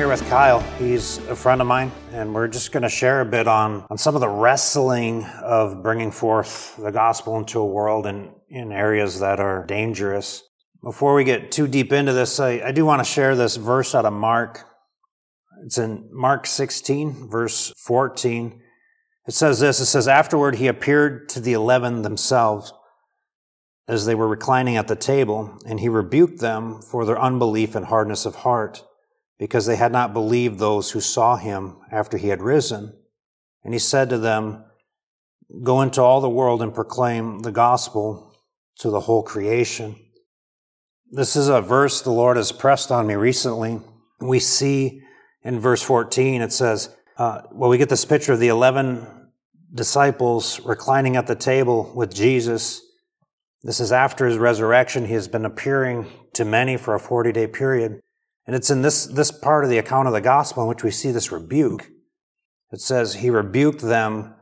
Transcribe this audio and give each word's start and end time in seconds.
Here 0.00 0.08
with 0.08 0.26
Kyle. 0.30 0.60
He's 0.78 1.18
a 1.28 1.36
friend 1.36 1.60
of 1.60 1.66
mine, 1.66 1.92
and 2.10 2.34
we're 2.34 2.48
just 2.48 2.72
going 2.72 2.84
to 2.84 2.88
share 2.88 3.20
a 3.20 3.26
bit 3.26 3.46
on, 3.46 3.84
on 3.90 3.98
some 3.98 4.14
of 4.14 4.22
the 4.22 4.30
wrestling 4.30 5.26
of 5.42 5.82
bringing 5.82 6.10
forth 6.10 6.74
the 6.78 6.90
gospel 6.90 7.36
into 7.36 7.58
a 7.58 7.66
world 7.66 8.06
in, 8.06 8.32
in 8.48 8.72
areas 8.72 9.20
that 9.20 9.40
are 9.40 9.66
dangerous. 9.66 10.42
Before 10.82 11.12
we 11.12 11.24
get 11.24 11.52
too 11.52 11.68
deep 11.68 11.92
into 11.92 12.14
this, 12.14 12.40
I, 12.40 12.62
I 12.64 12.72
do 12.72 12.86
want 12.86 13.00
to 13.00 13.04
share 13.04 13.36
this 13.36 13.56
verse 13.56 13.94
out 13.94 14.06
of 14.06 14.14
Mark. 14.14 14.64
It's 15.66 15.76
in 15.76 16.08
Mark 16.10 16.46
16, 16.46 17.28
verse 17.28 17.70
14. 17.76 18.58
It 19.28 19.34
says 19.34 19.60
this 19.60 19.80
It 19.80 19.84
says, 19.84 20.08
Afterward, 20.08 20.54
he 20.54 20.66
appeared 20.66 21.28
to 21.28 21.40
the 21.40 21.52
eleven 21.52 22.00
themselves 22.00 22.72
as 23.86 24.06
they 24.06 24.14
were 24.14 24.28
reclining 24.28 24.78
at 24.78 24.88
the 24.88 24.96
table, 24.96 25.58
and 25.66 25.78
he 25.78 25.90
rebuked 25.90 26.40
them 26.40 26.80
for 26.80 27.04
their 27.04 27.20
unbelief 27.20 27.74
and 27.74 27.84
hardness 27.84 28.24
of 28.24 28.36
heart 28.36 28.82
because 29.40 29.64
they 29.64 29.76
had 29.76 29.90
not 29.90 30.12
believed 30.12 30.58
those 30.58 30.90
who 30.90 31.00
saw 31.00 31.36
him 31.36 31.78
after 31.90 32.18
he 32.18 32.28
had 32.28 32.42
risen. 32.42 32.92
And 33.64 33.72
he 33.72 33.80
said 33.80 34.10
to 34.10 34.18
them, 34.18 34.64
Go 35.62 35.80
into 35.80 36.02
all 36.02 36.20
the 36.20 36.28
world 36.28 36.62
and 36.62 36.72
proclaim 36.72 37.40
the 37.40 37.50
gospel 37.50 38.36
to 38.78 38.90
the 38.90 39.00
whole 39.00 39.22
creation. 39.22 39.96
This 41.10 41.34
is 41.34 41.48
a 41.48 41.60
verse 41.60 42.02
the 42.02 42.12
Lord 42.12 42.36
has 42.36 42.52
pressed 42.52 42.92
on 42.92 43.06
me 43.06 43.14
recently. 43.14 43.80
We 44.20 44.38
see 44.38 45.02
in 45.42 45.58
verse 45.58 45.82
14, 45.82 46.42
it 46.42 46.52
says, 46.52 46.94
uh, 47.16 47.42
well, 47.50 47.70
we 47.70 47.78
get 47.78 47.88
this 47.88 48.04
picture 48.04 48.34
of 48.34 48.40
the 48.40 48.48
11 48.48 49.06
disciples 49.74 50.60
reclining 50.60 51.16
at 51.16 51.26
the 51.26 51.34
table 51.34 51.90
with 51.96 52.14
Jesus. 52.14 52.82
This 53.62 53.80
is 53.80 53.90
after 53.90 54.26
his 54.26 54.38
resurrection. 54.38 55.06
He 55.06 55.14
has 55.14 55.28
been 55.28 55.44
appearing 55.44 56.06
to 56.34 56.44
many 56.44 56.76
for 56.76 56.94
a 56.94 57.00
40 57.00 57.32
day 57.32 57.46
period. 57.46 58.00
And 58.50 58.56
it's 58.56 58.68
in 58.68 58.82
this, 58.82 59.06
this 59.06 59.30
part 59.30 59.62
of 59.62 59.70
the 59.70 59.78
account 59.78 60.08
of 60.08 60.12
the 60.12 60.20
gospel 60.20 60.64
in 60.64 60.68
which 60.68 60.82
we 60.82 60.90
see 60.90 61.12
this 61.12 61.30
rebuke. 61.30 61.88
It 62.72 62.80
says, 62.80 63.14
He 63.14 63.30
rebuked 63.30 63.80
them 63.80 64.34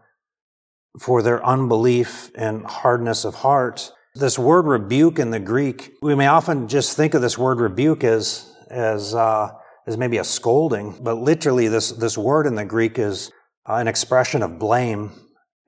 for 0.99 1.21
their 1.21 1.45
unbelief 1.45 2.31
and 2.35 2.65
hardness 2.65 3.27
of 3.27 3.35
heart. 3.35 3.93
This 4.15 4.39
word 4.39 4.65
rebuke 4.65 5.19
in 5.19 5.31
the 5.31 5.39
Greek, 5.39 5.93
we 6.01 6.15
may 6.15 6.27
often 6.27 6.69
just 6.69 6.97
think 6.97 7.13
of 7.13 7.21
this 7.21 7.37
word 7.37 7.61
rebuke 7.61 8.03
as, 8.03 8.51
as, 8.71 9.15
uh, 9.15 9.51
as 9.87 9.99
maybe 9.99 10.17
a 10.17 10.25
scolding, 10.25 10.97
but 11.03 11.19
literally 11.19 11.69
this, 11.69 11.91
this 11.91 12.17
word 12.17 12.47
in 12.47 12.55
the 12.55 12.65
Greek 12.65 12.99
is 12.99 13.31
uh, 13.69 13.75
an 13.75 13.89
expression 13.89 14.43
of 14.43 14.59
blame 14.59 15.13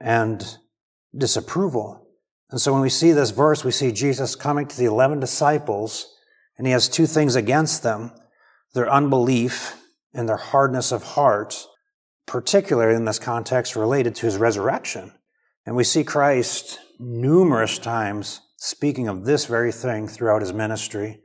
and 0.00 0.56
disapproval. 1.14 2.08
And 2.50 2.58
so 2.58 2.72
when 2.72 2.80
we 2.80 2.88
see 2.88 3.12
this 3.12 3.32
verse, 3.32 3.64
we 3.64 3.70
see 3.70 3.92
Jesus 3.92 4.34
coming 4.34 4.66
to 4.66 4.76
the 4.78 4.86
11 4.86 5.20
disciples, 5.20 6.10
and 6.56 6.66
he 6.66 6.72
has 6.72 6.88
two 6.88 7.04
things 7.04 7.36
against 7.36 7.82
them 7.82 8.12
their 8.74 8.90
unbelief 8.90 9.76
and 10.14 10.28
their 10.28 10.36
hardness 10.36 10.92
of 10.92 11.02
heart, 11.02 11.66
particularly 12.26 12.94
in 12.94 13.04
this 13.04 13.18
context 13.18 13.76
related 13.76 14.14
to 14.16 14.26
his 14.26 14.36
resurrection. 14.36 15.12
And 15.66 15.76
we 15.76 15.84
see 15.84 16.04
Christ 16.04 16.78
numerous 16.98 17.78
times 17.78 18.40
speaking 18.56 19.08
of 19.08 19.24
this 19.24 19.46
very 19.46 19.72
thing 19.72 20.06
throughout 20.06 20.42
his 20.42 20.52
ministry. 20.52 21.20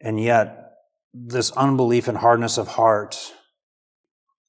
And 0.00 0.20
yet, 0.20 0.64
this 1.12 1.50
unbelief 1.52 2.06
and 2.06 2.18
hardness 2.18 2.58
of 2.58 2.68
heart, 2.68 3.32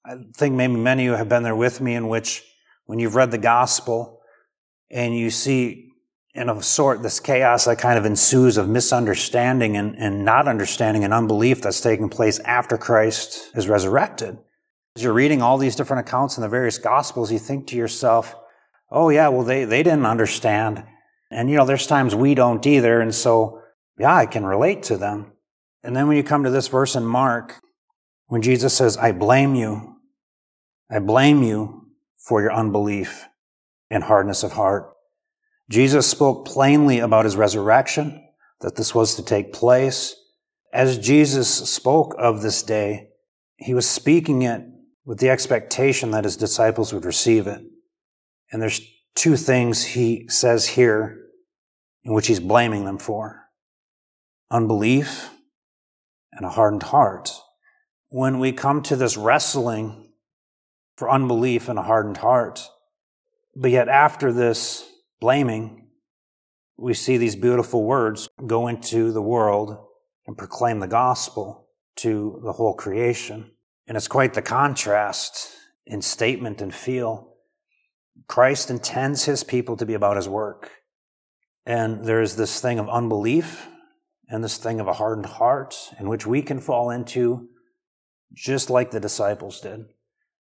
I 0.06 0.16
think 0.36 0.56
maybe 0.56 0.76
many 0.76 1.08
of 1.08 1.12
you 1.12 1.17
have 1.17 1.30
been 1.30 1.44
there 1.44 1.56
with 1.56 1.82
me, 1.82 1.95
in 1.95 2.08
which 2.08 2.44
when 2.86 3.00
you've 3.00 3.16
read 3.16 3.32
the 3.32 3.38
gospel 3.38 4.22
and 4.92 5.16
you 5.16 5.30
see 5.30 5.89
in 6.39 6.48
a 6.48 6.64
sort, 6.64 7.04
this 7.04 7.20
chaos 7.20 7.66
that 7.66 7.77
kind 7.80 8.00
of 8.00 8.05
ensues 8.05 8.55
of 8.55 8.70
misunderstanding 8.70 9.76
and, 9.76 9.94
and 9.98 10.23
not 10.23 10.48
understanding 10.48 11.04
and 11.04 11.14
unbelief 11.14 11.61
that's 11.61 11.82
taking 11.82 12.08
place 12.08 12.39
after 12.39 12.77
Christ 12.77 13.52
is 13.55 13.67
resurrected. 13.67 14.38
As 14.95 15.04
you're 15.04 15.11
reading 15.11 15.42
all 15.42 15.58
these 15.58 15.76
different 15.76 16.08
accounts 16.08 16.38
in 16.38 16.42
the 16.42 16.48
various 16.48 16.77
gospels, 16.77 17.30
you 17.30 17.39
think 17.39 17.67
to 17.67 17.76
yourself, 17.76 18.38
oh 18.89 19.10
yeah, 19.10 19.27
well, 19.27 19.44
they, 19.44 19.66
they 19.66 19.83
didn't 19.83 20.05
understand. 20.05 20.86
And 21.30 21.50
you 21.50 21.58
know, 21.58 21.66
there's 21.66 21.86
times 21.86 22.16
we 22.16 22.36
don't 22.36 22.66
either. 22.66 23.02
And 23.02 23.14
so, 23.14 23.61
yeah, 23.98 24.16
I 24.16 24.26
can 24.26 24.45
relate 24.45 24.82
to 24.83 24.95
them. 24.95 25.33
And 25.83 25.94
then 25.94 26.08
when 26.08 26.16
you 26.16 26.23
come 26.23 26.45
to 26.45 26.50
this 26.50 26.70
verse 26.70 26.95
in 26.95 27.06
Mark, 27.06 27.60
when 28.27 28.42
Jesus 28.42 28.73
says, 28.73 28.95
I 28.95 29.11
blame 29.11 29.56
you, 29.56 29.98
I 30.89 31.00
blame 31.00 31.44
you 31.44 31.88
for 32.16 32.42
your 32.42 32.54
unbelief 32.54 33.26
and 33.89 34.06
hardness 34.06 34.42
of 34.44 34.54
heart. 34.54 34.94
Jesus 35.70 36.08
spoke 36.08 36.46
plainly 36.46 37.00
about 37.00 37.26
his 37.26 37.36
resurrection, 37.36 38.28
that 38.62 38.76
this 38.76 38.96
was 38.96 39.16
to 39.16 39.24
take 39.24 39.54
place. 39.54 40.16
As 40.74 40.98
Jesus 40.98 41.70
spoke 41.70 42.16
of 42.18 42.42
this 42.42 42.64
day, 42.64 43.10
he 43.58 43.74
was 43.74 43.88
speaking 43.88 44.42
it 44.42 44.64
with 45.06 45.20
the 45.20 45.30
expectation 45.30 46.12
that 46.12 46.24
his 46.24 46.38
disciples 46.38 46.94
would 46.94 47.06
receive 47.06 47.48
it. 47.48 47.62
And 48.52 48.62
there's 48.62 48.82
two 49.16 49.36
things 49.36 49.84
he 49.84 50.28
says 50.28 50.68
here 50.68 51.18
in 52.04 52.14
which 52.14 52.28
he's 52.28 52.40
blaming 52.40 52.86
them 52.86 52.98
for 52.98 53.46
unbelief 54.52 55.30
and 56.32 56.46
a 56.46 56.50
hardened 56.50 56.84
heart. 56.84 57.32
When 58.10 58.40
we 58.40 58.52
come 58.52 58.82
to 58.84 58.96
this 58.96 59.18
wrestling 59.18 60.12
for 60.96 61.10
unbelief 61.10 61.70
and 61.70 61.78
a 61.78 61.84
hardened 61.84 62.18
heart, 62.18 62.68
but 63.56 63.70
yet 63.70 63.88
after 63.88 64.34
this 64.34 64.90
blaming, 65.20 65.88
we 66.78 66.94
see 66.94 67.18
these 67.18 67.36
beautiful 67.36 67.84
words 67.84 68.30
go 68.46 68.68
into 68.68 69.12
the 69.12 69.22
world 69.22 69.78
and 70.26 70.38
proclaim 70.38 70.80
the 70.80 70.88
gospel 70.88 71.68
to 71.98 72.40
the 72.44 72.54
whole 72.54 72.74
creation. 72.74 73.52
And 73.88 73.98
it's 73.98 74.08
quite 74.08 74.34
the 74.34 74.42
contrast 74.42 75.52
in 75.86 76.02
statement 76.02 76.62
and 76.62 76.74
feel. 76.74 77.34
Christ 78.28 78.70
intends 78.70 79.26
his 79.26 79.44
people 79.44 79.76
to 79.78 79.86
be 79.86 79.94
about 79.94 80.16
his 80.16 80.30
work. 80.30 80.72
And 81.66 82.06
there's 82.06 82.36
this 82.36 82.62
thing 82.62 82.80
of 82.80 82.88
unbelief 82.90 83.68
and 84.30 84.44
this 84.44 84.58
thing 84.58 84.80
of 84.80 84.88
a 84.88 84.94
hardened 84.94 85.26
heart 85.26 85.76
in 86.00 86.08
which 86.08 86.26
we 86.26 86.42
can 86.42 86.60
fall 86.60 86.92
into 86.92 87.50
just 88.34 88.70
like 88.70 88.92
the 88.92 89.00
disciples 89.00 89.60
did. 89.60 89.86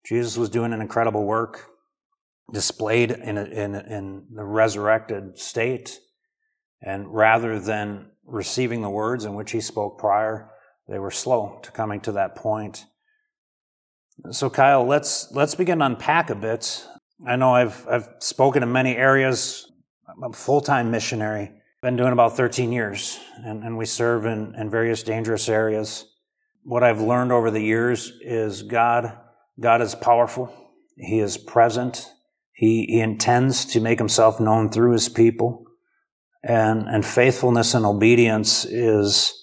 Jesus 0.06 0.38
was 0.38 0.50
doing 0.50 0.74
an 0.74 0.82
incredible 0.82 1.26
work 1.26 1.70
displayed 2.54 3.12
in, 3.12 3.38
a, 3.38 3.44
in, 3.44 3.76
in 3.76 4.26
the 4.34 4.46
resurrected 4.46 5.38
state. 5.38 6.00
And 6.82 7.14
rather 7.14 7.60
than 7.60 8.12
receiving 8.26 8.82
the 8.82 8.90
words 8.90 9.26
in 9.26 9.34
which 9.34 9.52
he 9.52 9.60
spoke 9.60 9.98
prior, 9.98 10.50
they 10.88 11.00
were 11.00 11.12
slow 11.12 11.60
to 11.64 11.72
coming 11.72 12.00
to 12.02 12.12
that 12.14 12.36
point. 12.36 12.86
So, 14.32 14.50
Kyle, 14.50 14.86
let's 14.86 15.32
let's 15.32 15.56
begin 15.56 15.80
to 15.80 15.86
unpack 15.86 16.30
a 16.30 16.36
bit. 16.36 16.86
I 17.26 17.36
know 17.36 17.56
I've 17.56 17.86
I've 17.88 18.10
spoken 18.20 18.62
in 18.62 18.72
many 18.72 18.96
areas. 18.96 19.70
I'm 20.08 20.32
a 20.32 20.34
full 20.34 20.62
time 20.62 20.92
missionary. 20.92 21.52
Been 21.82 21.96
doing 21.96 22.14
about 22.14 22.38
13 22.38 22.72
years, 22.72 23.20
and, 23.44 23.64
and 23.64 23.78
we 23.78 23.86
serve 23.86 24.26
in, 24.26 24.56
in 24.56 24.70
various 24.70 25.04
dangerous 25.04 25.50
areas. 25.50 26.06
What 26.64 26.84
I've 26.84 27.02
learned 27.02 27.34
over 27.34 27.52
the 27.52 27.60
years 27.60 28.14
is 28.22 28.62
God 28.62 29.18
God 29.60 29.82
is 29.82 29.96
powerful. 29.96 30.54
He 30.98 31.20
is 31.20 31.38
present. 31.38 32.10
He, 32.54 32.86
he 32.88 33.00
intends 33.00 33.66
to 33.66 33.82
make 33.82 34.00
himself 34.00 34.40
known 34.40 34.70
through 34.70 34.94
his 34.94 35.10
people. 35.10 35.66
And, 36.44 36.88
and 36.88 37.06
faithfulness 37.06 37.74
and 37.74 37.86
obedience 37.86 38.66
is, 38.66 39.34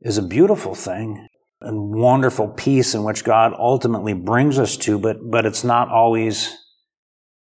is 0.00 0.18
a 0.18 0.22
beautiful 0.22 0.74
thing 0.74 1.28
and 1.60 1.94
wonderful 1.94 2.48
peace 2.48 2.94
in 2.94 3.04
which 3.04 3.24
God 3.24 3.52
ultimately 3.58 4.14
brings 4.14 4.58
us 4.58 4.76
to, 4.78 4.98
but, 4.98 5.18
but 5.30 5.44
it's 5.44 5.64
not 5.64 5.88
always, 5.90 6.56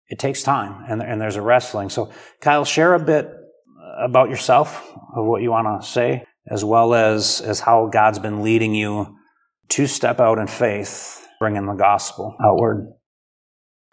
it 0.08 0.18
takes 0.18 0.42
time 0.42 0.84
and, 0.88 1.00
and 1.00 1.20
there's 1.20 1.36
a 1.36 1.42
wrestling. 1.42 1.88
So, 1.88 2.10
Kyle, 2.40 2.64
share 2.64 2.94
a 2.94 2.98
bit 2.98 3.30
about 4.04 4.28
yourself, 4.28 4.84
of 5.14 5.26
what 5.26 5.42
you 5.42 5.50
want 5.50 5.82
to 5.82 5.88
say, 5.88 6.24
as 6.50 6.64
well 6.64 6.94
as, 6.94 7.40
as 7.40 7.60
how 7.60 7.86
God's 7.86 8.18
been 8.18 8.42
leading 8.42 8.74
you 8.74 9.16
to 9.68 9.86
step 9.86 10.18
out 10.18 10.38
in 10.38 10.48
faith, 10.48 11.24
bringing 11.38 11.66
the 11.66 11.74
gospel 11.74 12.36
outward. 12.44 12.92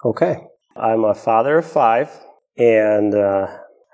Okay. 0.03 0.37
I'm 0.79 1.03
a 1.03 1.13
father 1.13 1.57
of 1.57 1.65
five 1.65 2.09
and 2.57 3.13
uh, 3.13 3.47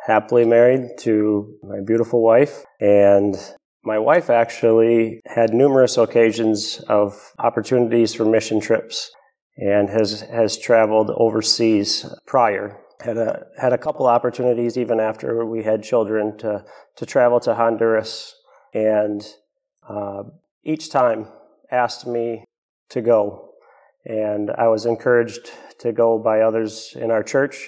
happily 0.05 0.45
married 0.45 0.97
to 0.99 1.57
my 1.63 1.77
beautiful 1.85 2.23
wife. 2.23 2.63
And 2.79 3.35
my 3.83 3.97
wife 3.97 4.29
actually 4.29 5.21
had 5.25 5.53
numerous 5.53 5.97
occasions 5.97 6.83
of 6.87 7.33
opportunities 7.39 8.13
for 8.13 8.25
mission 8.25 8.59
trips 8.59 9.11
and 9.57 9.89
has, 9.89 10.21
has 10.21 10.57
traveled 10.57 11.11
overseas 11.15 12.05
prior. 12.27 12.79
Had 13.01 13.17
a, 13.17 13.43
had 13.59 13.73
a 13.73 13.77
couple 13.77 14.07
opportunities 14.07 14.77
even 14.77 14.99
after 14.99 15.45
we 15.45 15.63
had 15.63 15.83
children 15.83 16.37
to, 16.39 16.63
to 16.95 17.05
travel 17.05 17.39
to 17.41 17.55
Honduras 17.55 18.33
and 18.73 19.25
uh, 19.87 20.23
each 20.63 20.89
time 20.89 21.27
asked 21.71 22.05
me 22.07 22.43
to 22.89 23.01
go. 23.01 23.44
And 24.05 24.51
I 24.51 24.67
was 24.67 24.85
encouraged 24.85 25.51
to 25.79 25.91
go 25.91 26.19
by 26.19 26.41
others 26.41 26.95
in 26.95 27.11
our 27.11 27.23
church, 27.23 27.67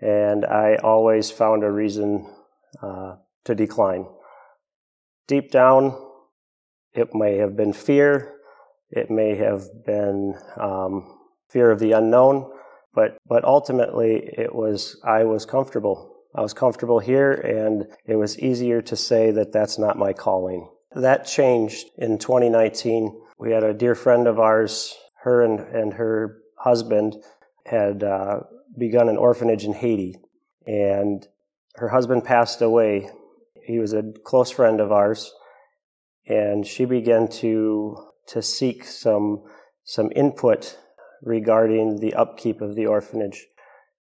and 0.00 0.44
I 0.44 0.76
always 0.76 1.30
found 1.30 1.64
a 1.64 1.70
reason 1.70 2.32
uh, 2.82 3.16
to 3.44 3.54
decline. 3.54 4.06
Deep 5.26 5.50
down, 5.50 5.96
it 6.92 7.14
may 7.14 7.36
have 7.36 7.56
been 7.56 7.72
fear, 7.72 8.32
It 8.90 9.10
may 9.10 9.34
have 9.36 9.84
been 9.84 10.34
um, 10.56 11.18
fear 11.48 11.70
of 11.70 11.80
the 11.80 11.92
unknown, 11.92 12.50
but 12.94 13.18
but 13.26 13.44
ultimately 13.44 14.30
it 14.38 14.54
was 14.54 15.00
I 15.04 15.24
was 15.24 15.44
comfortable. 15.44 16.14
I 16.34 16.42
was 16.42 16.54
comfortable 16.54 17.00
here, 17.00 17.32
and 17.32 17.86
it 18.04 18.16
was 18.16 18.38
easier 18.38 18.80
to 18.82 18.96
say 18.96 19.30
that 19.32 19.52
that's 19.52 19.78
not 19.78 19.98
my 19.98 20.12
calling. 20.12 20.68
That 20.94 21.26
changed 21.26 21.86
in 21.98 22.18
2019. 22.18 23.22
We 23.38 23.52
had 23.52 23.64
a 23.64 23.74
dear 23.74 23.94
friend 23.94 24.26
of 24.26 24.38
ours, 24.38 24.94
her 25.26 25.42
and, 25.42 25.58
and 25.58 25.94
her 25.94 26.38
husband 26.56 27.16
had 27.64 28.04
uh, 28.04 28.38
begun 28.78 29.08
an 29.08 29.16
orphanage 29.16 29.64
in 29.64 29.72
Haiti, 29.72 30.14
and 30.66 31.26
her 31.74 31.88
husband 31.88 32.24
passed 32.24 32.62
away. 32.62 33.10
He 33.64 33.80
was 33.80 33.92
a 33.92 34.04
close 34.24 34.52
friend 34.52 34.80
of 34.80 34.92
ours, 34.92 35.34
and 36.28 36.64
she 36.64 36.84
began 36.84 37.26
to 37.42 37.96
to 38.28 38.40
seek 38.40 38.84
some 38.84 39.42
some 39.82 40.10
input 40.14 40.78
regarding 41.22 41.98
the 41.98 42.14
upkeep 42.14 42.60
of 42.60 42.76
the 42.76 42.86
orphanage. 42.86 43.48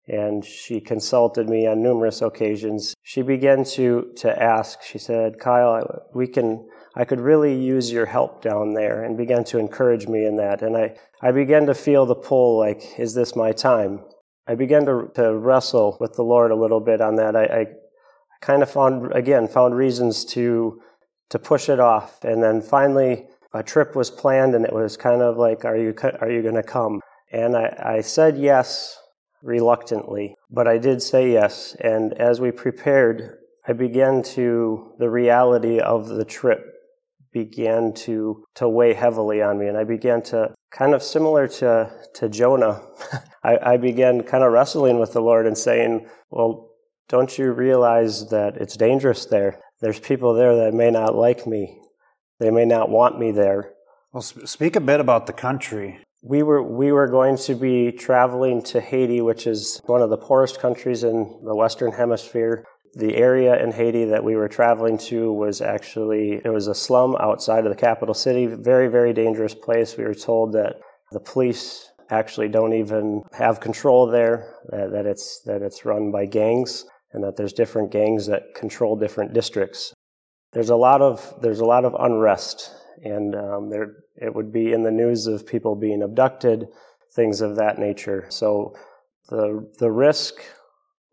And 0.08 0.46
she 0.46 0.80
consulted 0.80 1.50
me 1.50 1.66
on 1.66 1.82
numerous 1.82 2.22
occasions. 2.22 2.94
She 3.02 3.24
began 3.24 3.64
to, 3.76 4.14
to 4.18 4.44
ask, 4.44 4.84
she 4.84 5.00
said, 5.00 5.40
Kyle, 5.40 6.04
we 6.14 6.28
can, 6.28 6.68
I 6.96 7.06
could 7.06 7.20
really 7.20 7.54
use 7.54 7.92
your 7.92 8.06
help 8.06 8.42
down 8.42 8.74
there, 8.74 9.04
and 9.04 9.18
began 9.18 9.44
to 9.46 9.60
encourage 9.60 10.08
me 10.08 10.26
in 10.26 10.38
that. 10.38 10.62
And 10.62 10.78
I, 10.78 10.96
I 11.22 11.32
began 11.32 11.66
to 11.66 11.74
feel 11.74 12.06
the 12.06 12.16
pull 12.16 12.58
like, 12.58 12.98
is 12.98 13.14
this 13.14 13.36
my 13.36 13.52
time? 13.52 14.00
I 14.48 14.56
began 14.56 14.86
to, 14.86 15.12
to 15.16 15.36
wrestle 15.36 15.98
with 16.00 16.14
the 16.14 16.24
Lord 16.24 16.52
a 16.52 16.56
little 16.56 16.80
bit 16.80 17.02
on 17.02 17.16
that. 17.16 17.36
I, 17.36 17.44
I 17.44 17.66
kind 18.42 18.64
of 18.64 18.72
found, 18.72 19.12
again, 19.14 19.48
found 19.48 19.76
reasons 19.76 20.24
to, 20.26 20.82
to 21.32 21.40
push 21.40 21.68
it 21.68 21.80
off. 21.80 22.24
And 22.24 22.42
then 22.42 22.62
finally, 22.62 23.26
a 23.54 23.64
trip 23.64 23.96
was 23.96 24.12
planned, 24.12 24.56
and 24.56 24.66
it 24.66 24.74
was 24.74 24.96
kind 24.96 25.22
of 25.22 25.38
like, 25.38 25.66
are 25.66 25.78
you, 25.78 25.94
are 26.22 26.30
you 26.30 26.42
going 26.42 26.56
to 26.56 26.64
come? 26.64 27.02
And 27.32 27.58
I, 27.58 27.98
I 27.98 28.02
said 28.02 28.38
yes 28.38 28.98
reluctantly, 29.42 30.36
but 30.50 30.68
I 30.68 30.78
did 30.78 31.02
say 31.02 31.32
yes. 31.32 31.76
And 31.82 32.14
as 32.14 32.40
we 32.40 32.52
prepared, 32.52 33.38
I 33.68 33.74
began 33.74 34.24
to, 34.24 34.94
the 35.00 35.10
reality 35.10 35.80
of 35.80 36.08
the 36.08 36.26
trip 36.26 36.75
began 37.36 37.92
to, 37.92 38.46
to 38.56 38.70
weigh 38.70 38.94
heavily 38.94 39.42
on 39.42 39.60
me. 39.60 39.68
And 39.68 39.78
I 39.78 39.84
began 39.84 40.22
to, 40.24 40.56
kind 40.72 40.96
of 40.96 41.04
similar 41.04 41.50
to, 41.60 41.92
to 42.16 42.30
Jonah, 42.30 42.82
I, 43.44 43.74
I 43.74 43.78
began 43.78 44.24
kind 44.24 44.42
of 44.42 44.54
wrestling 44.54 45.00
with 45.00 45.12
the 45.12 45.20
Lord 45.20 45.46
and 45.46 45.58
saying, 45.58 46.08
well, 46.32 46.70
don't 47.10 47.38
you 47.38 47.52
realize 47.52 48.30
that 48.30 48.56
it's 48.56 48.78
dangerous 48.78 49.26
there? 49.26 49.60
There's 49.82 50.00
people 50.00 50.34
there 50.34 50.56
that 50.56 50.74
may 50.74 50.90
not 50.92 51.14
like 51.14 51.46
me. 51.46 51.78
They 52.40 52.52
may 52.52 52.64
not 52.64 52.90
want 52.90 53.20
me 53.20 53.32
there. 53.32 53.74
Well, 54.14 54.22
speak 54.22 54.78
a 54.78 54.80
bit 54.80 55.02
about 55.02 55.28
the 55.28 55.34
country 55.34 56.00
we 56.28 56.42
were 56.42 56.64
we 56.64 56.92
were 56.92 57.08
going 57.08 57.38
to 57.38 57.54
be 57.54 57.92
traveling 57.92 58.64
to 58.64 58.82
Haiti, 58.82 59.22
which 59.22 59.46
is 59.46 59.80
one 59.86 60.02
of 60.02 60.10
the 60.10 60.18
poorest 60.18 60.60
countries 60.60 61.04
in 61.04 61.40
the 61.46 61.56
Western 61.56 61.92
Hemisphere. 61.92 62.66
The 62.96 63.16
area 63.18 63.62
in 63.62 63.72
Haiti 63.72 64.06
that 64.06 64.24
we 64.24 64.36
were 64.36 64.48
traveling 64.48 64.98
to 65.10 65.34
was 65.34 65.62
actually 65.62 66.42
it 66.46 66.50
was 66.50 66.68
a 66.68 66.76
slum 66.76 67.16
outside 67.20 67.66
of 67.66 67.72
the 67.72 67.80
capital 67.80 68.14
city, 68.14 68.46
very 68.46 68.88
very 68.88 69.14
dangerous 69.14 69.54
place. 69.54 69.98
We 69.98 70.06
were 70.06 70.16
told 70.16 70.54
that 70.54 70.78
the 71.12 71.20
police 71.20 71.90
actually 72.10 72.48
don't 72.48 72.74
even 72.74 73.24
have 73.34 73.60
control 73.60 74.08
there, 74.08 74.54
that, 74.70 74.92
that 74.92 75.06
it's 75.06 75.42
that 75.46 75.62
it's 75.62 75.86
run 75.86 76.12
by 76.12 76.26
gangs, 76.26 76.86
and 77.12 77.24
that 77.24 77.36
there's 77.36 77.54
different 77.54 77.92
gangs 77.92 78.28
that 78.28 78.56
control 78.56 78.96
different 78.96 79.34
districts. 79.34 79.94
There's 80.54 80.70
a 80.70 80.76
lot 80.76 81.02
of 81.02 81.34
there's 81.42 81.60
a 81.60 81.66
lot 81.66 81.84
of 81.84 81.96
unrest 82.00 82.72
and 83.04 83.36
um, 83.36 83.70
there 83.70 83.98
it 84.16 84.34
would 84.34 84.52
be 84.52 84.72
in 84.72 84.84
the 84.84 84.92
news 84.92 85.28
of 85.28 85.46
people 85.46 85.76
being 85.76 86.02
abducted, 86.02 86.68
things 87.14 87.42
of 87.42 87.58
that 87.58 87.78
nature. 87.78 88.26
So 88.30 88.76
the 89.30 89.70
the 89.80 89.92
risk 89.92 90.36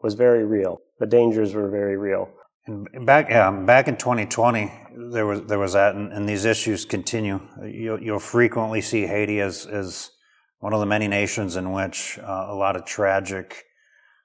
was 0.01 0.15
very 0.15 0.45
real. 0.45 0.79
The 1.03 1.09
dangers 1.09 1.53
were 1.53 1.69
very 1.69 1.97
real. 1.97 2.31
And 2.65 3.05
back 3.05 3.33
um, 3.33 3.67
back 3.67 3.89
in 3.89 3.97
2020, 3.97 4.73
there 5.11 5.27
was 5.27 5.43
there 5.43 5.59
was 5.59 5.73
that, 5.73 5.97
and, 5.97 6.13
and 6.13 6.29
these 6.29 6.45
issues 6.45 6.85
continue. 6.85 7.41
You'll, 7.61 8.01
you'll, 8.01 8.21
frequently 8.21 8.81
see 8.81 9.05
Haiti 9.05 9.41
as 9.41 9.67
as 9.67 10.13
one 10.61 10.73
of 10.73 10.79
the 10.79 10.87
many 10.87 11.09
nations 11.09 11.57
in 11.57 11.73
which 11.73 12.21
uh, 12.21 12.47
a 12.51 12.55
lot 12.55 12.77
of 12.77 12.85
tragic 12.85 13.65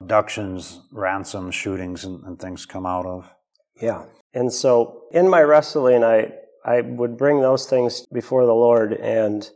abductions, 0.00 0.80
ransom 0.92 1.50
shootings, 1.50 2.04
and, 2.04 2.22
and 2.22 2.38
things 2.38 2.64
come 2.64 2.86
out 2.86 3.06
of. 3.06 3.28
Yeah, 3.82 4.04
and 4.32 4.52
so 4.52 5.00
in 5.10 5.28
my 5.28 5.40
wrestling, 5.42 6.04
I 6.04 6.30
I 6.64 6.82
would 6.82 7.18
bring 7.18 7.40
those 7.40 7.66
things 7.66 8.06
before 8.12 8.46
the 8.46 8.54
Lord 8.54 8.92
and 8.92 9.50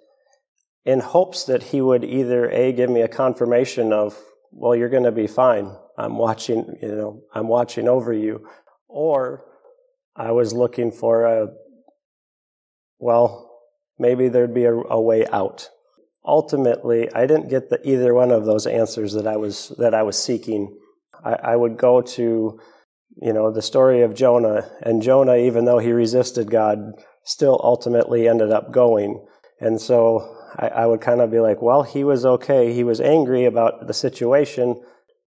in 0.84 0.98
hopes 0.98 1.44
that 1.44 1.62
He 1.62 1.80
would 1.80 2.02
either 2.02 2.50
A, 2.50 2.72
give 2.72 2.90
me 2.90 3.02
a 3.02 3.06
confirmation 3.06 3.92
of, 3.92 4.20
well, 4.50 4.74
you're 4.74 4.88
going 4.88 5.04
to 5.04 5.12
be 5.12 5.28
fine. 5.28 5.76
I'm 5.96 6.16
watching, 6.16 6.76
you 6.80 6.94
know, 6.94 7.22
I'm 7.34 7.48
watching 7.48 7.88
over 7.88 8.12
you. 8.12 8.46
Or 8.88 9.44
I 10.16 10.32
was 10.32 10.52
looking 10.52 10.90
for 10.92 11.24
a, 11.24 11.48
well, 12.98 13.50
maybe 13.98 14.28
there'd 14.28 14.54
be 14.54 14.64
a, 14.64 14.74
a 14.74 15.00
way 15.00 15.26
out. 15.26 15.68
Ultimately, 16.24 17.12
I 17.12 17.26
didn't 17.26 17.48
get 17.48 17.68
the, 17.68 17.80
either 17.88 18.14
one 18.14 18.30
of 18.30 18.44
those 18.44 18.66
answers 18.66 19.12
that 19.14 19.26
I 19.26 19.36
was, 19.36 19.72
that 19.78 19.94
I 19.94 20.02
was 20.02 20.22
seeking. 20.22 20.78
I, 21.24 21.32
I 21.32 21.56
would 21.56 21.76
go 21.76 22.00
to 22.00 22.60
you 23.20 23.32
know, 23.32 23.50
the 23.50 23.62
story 23.62 24.02
of 24.02 24.14
Jonah. 24.14 24.70
And 24.82 25.02
Jonah, 25.02 25.36
even 25.36 25.64
though 25.64 25.78
he 25.78 25.92
resisted 25.92 26.50
God, 26.50 26.92
still 27.24 27.60
ultimately 27.62 28.28
ended 28.28 28.50
up 28.50 28.72
going. 28.72 29.24
And 29.60 29.80
so 29.80 30.36
I, 30.56 30.68
I, 30.68 30.86
would 30.86 31.00
kind 31.00 31.20
of 31.20 31.30
be 31.30 31.40
like, 31.40 31.62
well, 31.62 31.82
he 31.82 32.04
was 32.04 32.24
okay. 32.24 32.72
He 32.72 32.84
was 32.84 33.00
angry 33.00 33.44
about 33.44 33.86
the 33.86 33.94
situation, 33.94 34.80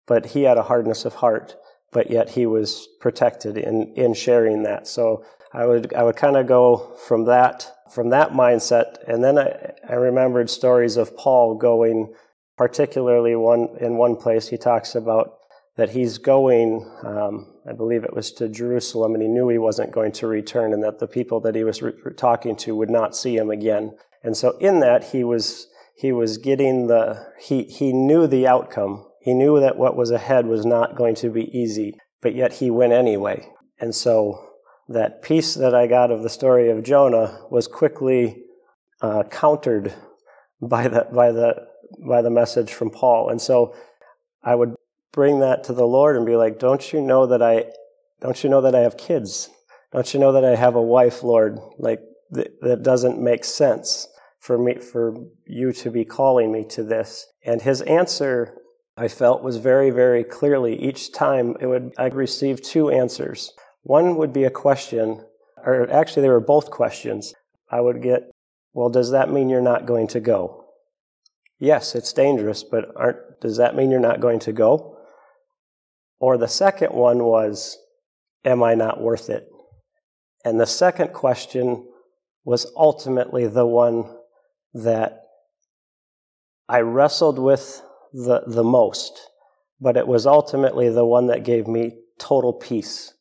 but 0.07 0.27
he 0.27 0.43
had 0.43 0.59
a 0.59 0.63
hardness 0.63 1.05
of 1.05 1.15
heart. 1.15 1.57
But 1.93 2.11
yet 2.11 2.31
he 2.31 2.45
was 2.45 2.89
protected 3.01 3.57
in, 3.57 3.95
in 3.95 4.15
sharing 4.15 4.65
that. 4.65 4.89
So 4.89 5.25
I 5.53 5.67
would 5.67 5.95
I 5.95 6.03
would 6.03 6.17
kind 6.17 6.37
of 6.37 6.49
go 6.49 6.97
from 7.07 7.27
that 7.27 7.71
from 7.93 8.11
that 8.11 8.33
mindset, 8.33 8.97
and 9.07 9.23
then 9.23 9.39
I, 9.39 9.73
I 9.89 9.95
remembered 9.95 10.51
stories 10.51 10.97
of 10.97 11.17
Paul 11.17 11.55
going, 11.55 12.13
particularly 12.57 13.37
one 13.37 13.69
in 13.81 13.97
one 13.97 14.17
place 14.17 14.49
he 14.49 14.57
talks 14.57 14.97
about 14.97 15.39
that 15.77 15.91
he's 15.91 16.19
going, 16.19 16.89
um, 17.05 17.53
I 17.69 17.73
believe 17.73 18.05
it 18.05 18.15
was 18.15 18.33
to 18.33 18.49
Jerusalem, 18.49 19.15
and 19.15 19.23
he 19.23 19.29
knew 19.29 19.49
he 19.49 19.59
wasn't 19.59 19.93
going 19.93 20.13
to 20.13 20.27
return, 20.27 20.73
and 20.73 20.83
that 20.83 20.99
the 20.99 21.07
people 21.07 21.41
that 21.41 21.55
he 21.55 21.65
was 21.65 21.83
re- 21.83 21.93
talking 22.17 22.57
to 22.57 22.77
would 22.77 22.91
not 22.91 23.17
see 23.17 23.37
him 23.37 23.51
again. 23.51 23.97
And 24.25 24.37
so, 24.37 24.57
in 24.59 24.81
that, 24.81 25.05
he 25.05 25.23
was 25.23 25.69
he 25.97 26.11
was 26.11 26.39
getting 26.39 26.89
the 26.89 27.27
he 27.41 27.63
he 27.63 27.93
knew 27.93 28.27
the 28.27 28.47
outcome. 28.49 29.07
He 29.25 29.33
knew 29.33 29.59
that 29.61 29.79
what 29.79 29.97
was 29.97 30.11
ahead 30.11 30.47
was 30.47 30.67
not 30.67 30.97
going 30.97 31.15
to 31.17 31.31
be 31.31 31.57
easy, 31.57 31.97
but 32.21 32.35
yet 32.35 32.53
he 32.53 32.71
went 32.71 32.93
anyway. 32.93 33.49
And 33.81 33.95
so, 33.95 34.51
that 34.89 35.23
piece 35.23 35.55
that 35.55 35.75
I 35.75 35.87
got 35.87 36.11
of 36.11 36.23
the 36.23 36.29
story 36.29 36.69
of 36.69 36.85
Jonah 36.85 37.41
was 37.51 37.67
quickly 37.67 38.45
uh, 39.01 39.23
countered 39.31 39.95
by 40.61 40.89
the 40.89 41.09
by 41.11 41.33
the 41.33 41.67
by 42.07 42.21
the 42.21 42.31
message 42.31 42.73
from 42.73 42.91
Paul. 42.91 43.31
And 43.31 43.41
so, 43.41 43.75
I 44.43 44.55
would 44.55 44.75
bring 45.11 45.41
that 45.41 45.65
to 45.65 45.73
the 45.73 45.87
Lord 45.87 46.17
and 46.17 46.27
be 46.27 46.37
like, 46.37 46.59
don't 46.59 46.93
you 46.93 47.01
know 47.01 47.27
that 47.27 47.41
I, 47.41 47.65
don't 48.21 48.43
you 48.45 48.51
know 48.51 48.61
that 48.61 48.75
I 48.75 48.81
have 48.81 48.99
kids? 48.99 49.49
Don't 49.93 50.13
you 50.13 50.21
know 50.21 50.33
that 50.33 50.45
I 50.45 50.57
have 50.57 50.75
a 50.75 50.83
wife, 50.83 51.23
Lord? 51.23 51.59
Like, 51.79 52.01
th- 52.35 52.51
that 52.61 52.83
doesn't 52.83 53.23
make 53.23 53.45
sense 53.45 54.09
for 54.41 54.59
me, 54.59 54.75
for 54.75 55.15
you 55.47 55.73
to 55.73 55.91
be 55.91 56.05
calling 56.05 56.53
me 56.53 56.65
to 56.71 56.83
this. 56.83 57.27
And 57.47 57.63
his 57.63 57.81
answer, 57.83 58.59
I 58.97 59.09
felt, 59.09 59.43
was 59.43 59.57
very, 59.57 59.91
very 59.91 60.23
clearly 60.23 60.81
each 60.81 61.13
time 61.13 61.57
it 61.61 61.67
would, 61.67 61.93
I 61.99 62.07
received 62.07 62.65
two 62.65 62.91
answers. 62.91 63.53
One 63.83 64.17
would 64.17 64.33
be 64.33 64.45
a 64.45 64.51
question, 64.51 65.25
or 65.65 65.91
actually, 65.91 66.23
they 66.23 66.29
were 66.29 66.41
both 66.41 66.71
questions. 66.71 67.35
I 67.71 67.81
would 67.81 68.03
get, 68.03 68.31
well, 68.73 68.89
does 68.89 69.11
that 69.11 69.31
mean 69.31 69.49
you're 69.49 69.61
not 69.61 69.87
going 69.87 70.07
to 70.09 70.21
go? 70.21 70.65
Yes, 71.59 71.95
it's 71.95 72.13
dangerous, 72.13 72.63
but 72.63 72.93
aren't 72.97 73.41
does 73.41 73.57
that 73.59 73.77
mean 73.77 73.91
you're 73.91 74.01
not 74.01 74.21
going 74.21 74.39
to 74.41 74.53
go? 74.53 74.99
Or 76.19 76.39
the 76.39 76.49
second 76.49 76.93
one 76.93 77.25
was, 77.25 77.79
Am 78.45 78.63
I 78.63 78.75
not 78.75 79.01
worth 79.01 79.31
it? 79.31 79.49
And 80.45 80.61
the 80.61 80.67
second 80.67 81.13
question 81.13 81.87
was 82.45 82.71
ultimately 82.77 83.47
the 83.47 83.67
one 83.67 84.05
that 84.75 85.23
I 86.69 86.81
wrestled 86.81 87.39
with 87.39 87.83
the, 88.15 88.43
the 88.47 88.65
most, 88.65 89.13
but 89.81 89.97
it 89.97 90.07
was 90.07 90.27
ultimately 90.27 90.89
the 90.89 91.05
one 91.05 91.27
that 91.27 91.45
gave 91.45 91.67
me 91.67 91.99
total 92.19 92.53
peace. 92.53 93.13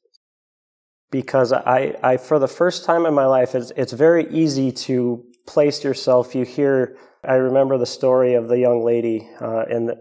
Because 1.12 1.52
I, 1.52 1.96
I 2.02 2.18
for 2.18 2.40
the 2.40 2.48
first 2.48 2.86
time 2.86 3.06
in 3.06 3.14
my 3.14 3.26
life, 3.26 3.54
it's, 3.54 3.72
it's 3.76 3.94
very 3.94 4.28
easy 4.30 4.72
to 4.72 5.24
place 5.46 5.84
yourself. 5.84 6.34
You 6.34 6.46
hear, 6.46 6.96
I 7.24 7.34
remember 7.36 7.78
the 7.78 7.86
story 7.86 8.36
of 8.36 8.48
the 8.48 8.60
young 8.60 8.84
lady 8.84 9.30
uh, 9.42 9.66
in 9.70 9.88
the, 9.88 9.96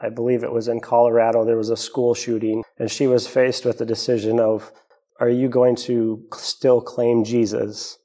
I 0.00 0.08
believe 0.08 0.42
it 0.44 0.52
was 0.52 0.68
in 0.68 0.80
Colorado, 0.80 1.44
there 1.44 1.56
was 1.56 1.70
a 1.70 1.76
school 1.76 2.14
shooting, 2.14 2.62
and 2.78 2.90
she 2.90 3.06
was 3.06 3.26
faced 3.26 3.64
with 3.64 3.78
the 3.78 3.86
decision 3.86 4.40
of, 4.40 4.72
are 5.20 5.28
you 5.28 5.48
going 5.48 5.76
to 5.76 6.24
still 6.36 6.80
claim 6.80 7.24
Jesus? 7.24 7.98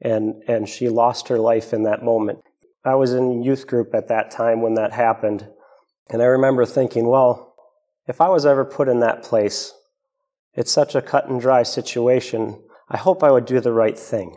and, 0.00 0.42
and 0.46 0.68
she 0.68 0.88
lost 0.88 1.28
her 1.28 1.38
life 1.38 1.72
in 1.72 1.84
that 1.84 2.02
moment. 2.02 2.40
I 2.84 2.94
was 2.94 3.14
in 3.14 3.42
youth 3.42 3.66
group 3.66 3.94
at 3.94 4.08
that 4.08 4.30
time 4.30 4.62
when 4.62 4.74
that 4.74 4.92
happened, 4.92 5.48
and 6.08 6.22
I 6.22 6.26
remember 6.26 6.64
thinking, 6.64 7.06
well, 7.06 7.54
if 8.06 8.20
I 8.20 8.28
was 8.28 8.46
ever 8.46 8.64
put 8.64 8.88
in 8.88 9.00
that 9.00 9.22
place, 9.22 9.72
it's 10.54 10.72
such 10.72 10.94
a 10.94 11.02
cut 11.02 11.28
and 11.28 11.40
dry 11.40 11.62
situation. 11.62 12.62
I 12.88 12.96
hope 12.96 13.22
I 13.22 13.30
would 13.30 13.46
do 13.46 13.60
the 13.60 13.72
right 13.72 13.98
thing. 13.98 14.36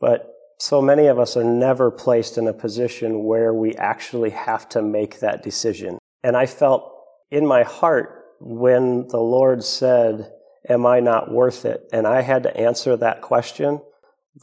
But 0.00 0.32
so 0.58 0.80
many 0.80 1.06
of 1.06 1.18
us 1.18 1.36
are 1.36 1.44
never 1.44 1.90
placed 1.90 2.38
in 2.38 2.46
a 2.46 2.52
position 2.52 3.24
where 3.24 3.52
we 3.52 3.74
actually 3.74 4.30
have 4.30 4.68
to 4.70 4.82
make 4.82 5.20
that 5.20 5.42
decision. 5.42 5.98
And 6.22 6.36
I 6.36 6.46
felt 6.46 6.92
in 7.30 7.46
my 7.46 7.62
heart 7.62 8.24
when 8.40 9.08
the 9.08 9.20
Lord 9.20 9.64
said, 9.64 10.32
Am 10.68 10.84
I 10.84 11.00
not 11.00 11.32
worth 11.32 11.64
it? 11.64 11.88
And 11.90 12.06
I 12.06 12.20
had 12.20 12.42
to 12.42 12.54
answer 12.54 12.94
that 12.96 13.22
question. 13.22 13.80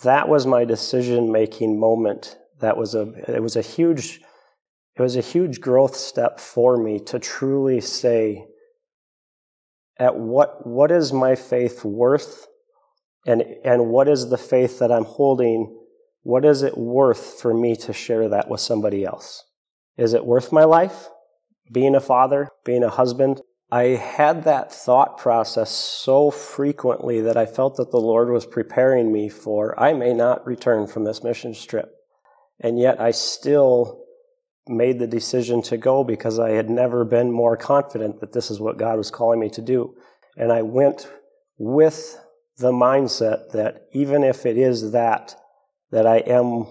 That 0.04 0.28
was 0.28 0.48
my 0.48 0.66
decision 0.66 1.32
making 1.32 1.80
moment. 1.80 2.36
That 2.60 2.76
was 2.76 2.96
a, 2.96 3.14
it 3.32 3.42
was 3.42 3.56
a 3.56 3.62
huge, 3.62 4.22
it 4.98 5.02
was 5.02 5.16
a 5.16 5.22
huge 5.22 5.62
growth 5.62 5.96
step 5.96 6.40
for 6.40 6.76
me 6.76 7.00
to 7.02 7.20
truly 7.20 7.82
say, 7.82 8.48
at 10.00 10.16
what, 10.16 10.66
what 10.66 10.92
is 10.92 11.14
my 11.14 11.36
faith 11.36 11.86
worth? 11.86 12.48
And, 13.28 13.44
and 13.64 13.90
what 13.90 14.08
is 14.08 14.30
the 14.30 14.40
faith 14.40 14.80
that 14.80 14.92
I'm 14.92 15.06
holding? 15.06 15.78
What 16.24 16.46
is 16.46 16.64
it 16.64 16.76
worth 16.76 17.40
for 17.40 17.54
me 17.54 17.76
to 17.76 17.94
share 17.94 18.28
that 18.30 18.50
with 18.50 18.60
somebody 18.60 19.06
else? 19.06 19.44
Is 19.98 20.14
it 20.14 20.26
worth 20.26 20.52
my 20.52 20.64
life? 20.64 21.10
Being 21.72 21.96
a 21.96 22.00
father, 22.00 22.50
being 22.66 22.84
a 22.84 22.90
husband? 22.90 23.42
I 23.70 23.84
had 23.84 24.46
that 24.46 24.72
thought 24.72 25.20
process 25.20 25.70
so 25.70 26.32
frequently 26.32 27.22
that 27.22 27.38
I 27.38 27.46
felt 27.46 27.76
that 27.76 27.92
the 27.92 28.00
Lord 28.00 28.30
was 28.30 28.46
preparing 28.46 29.12
me 29.12 29.30
for 29.30 29.80
I 29.80 29.94
may 29.94 30.14
not 30.14 30.48
return 30.48 30.88
from 30.88 31.04
this 31.04 31.24
mission 31.24 31.54
trip. 31.54 31.92
And 32.60 32.80
yet 32.80 33.00
I 33.00 33.12
still 33.12 34.07
made 34.70 35.00
the 35.00 35.08
decision 35.08 35.62
to 35.64 35.78
go 35.78 36.04
because 36.04 36.40
I 36.40 36.52
had 36.52 36.70
never 36.70 37.06
been 37.06 37.32
more 37.32 37.58
confident 37.58 38.20
that 38.20 38.34
this 38.34 38.52
is 38.52 38.60
what 38.60 38.78
God 38.78 38.98
was 38.98 39.12
calling 39.12 39.40
me 39.40 39.50
to 39.52 39.62
do. 39.62 39.96
And 40.38 40.52
I 40.52 40.62
went 40.62 41.10
with 41.58 42.20
the 42.58 42.72
mindset 42.72 43.52
that 43.52 43.88
even 43.94 44.24
if 44.24 44.46
it 44.46 44.58
is 44.58 44.92
that, 44.92 45.36
that 45.92 46.06
I 46.06 46.18
am, 46.18 46.66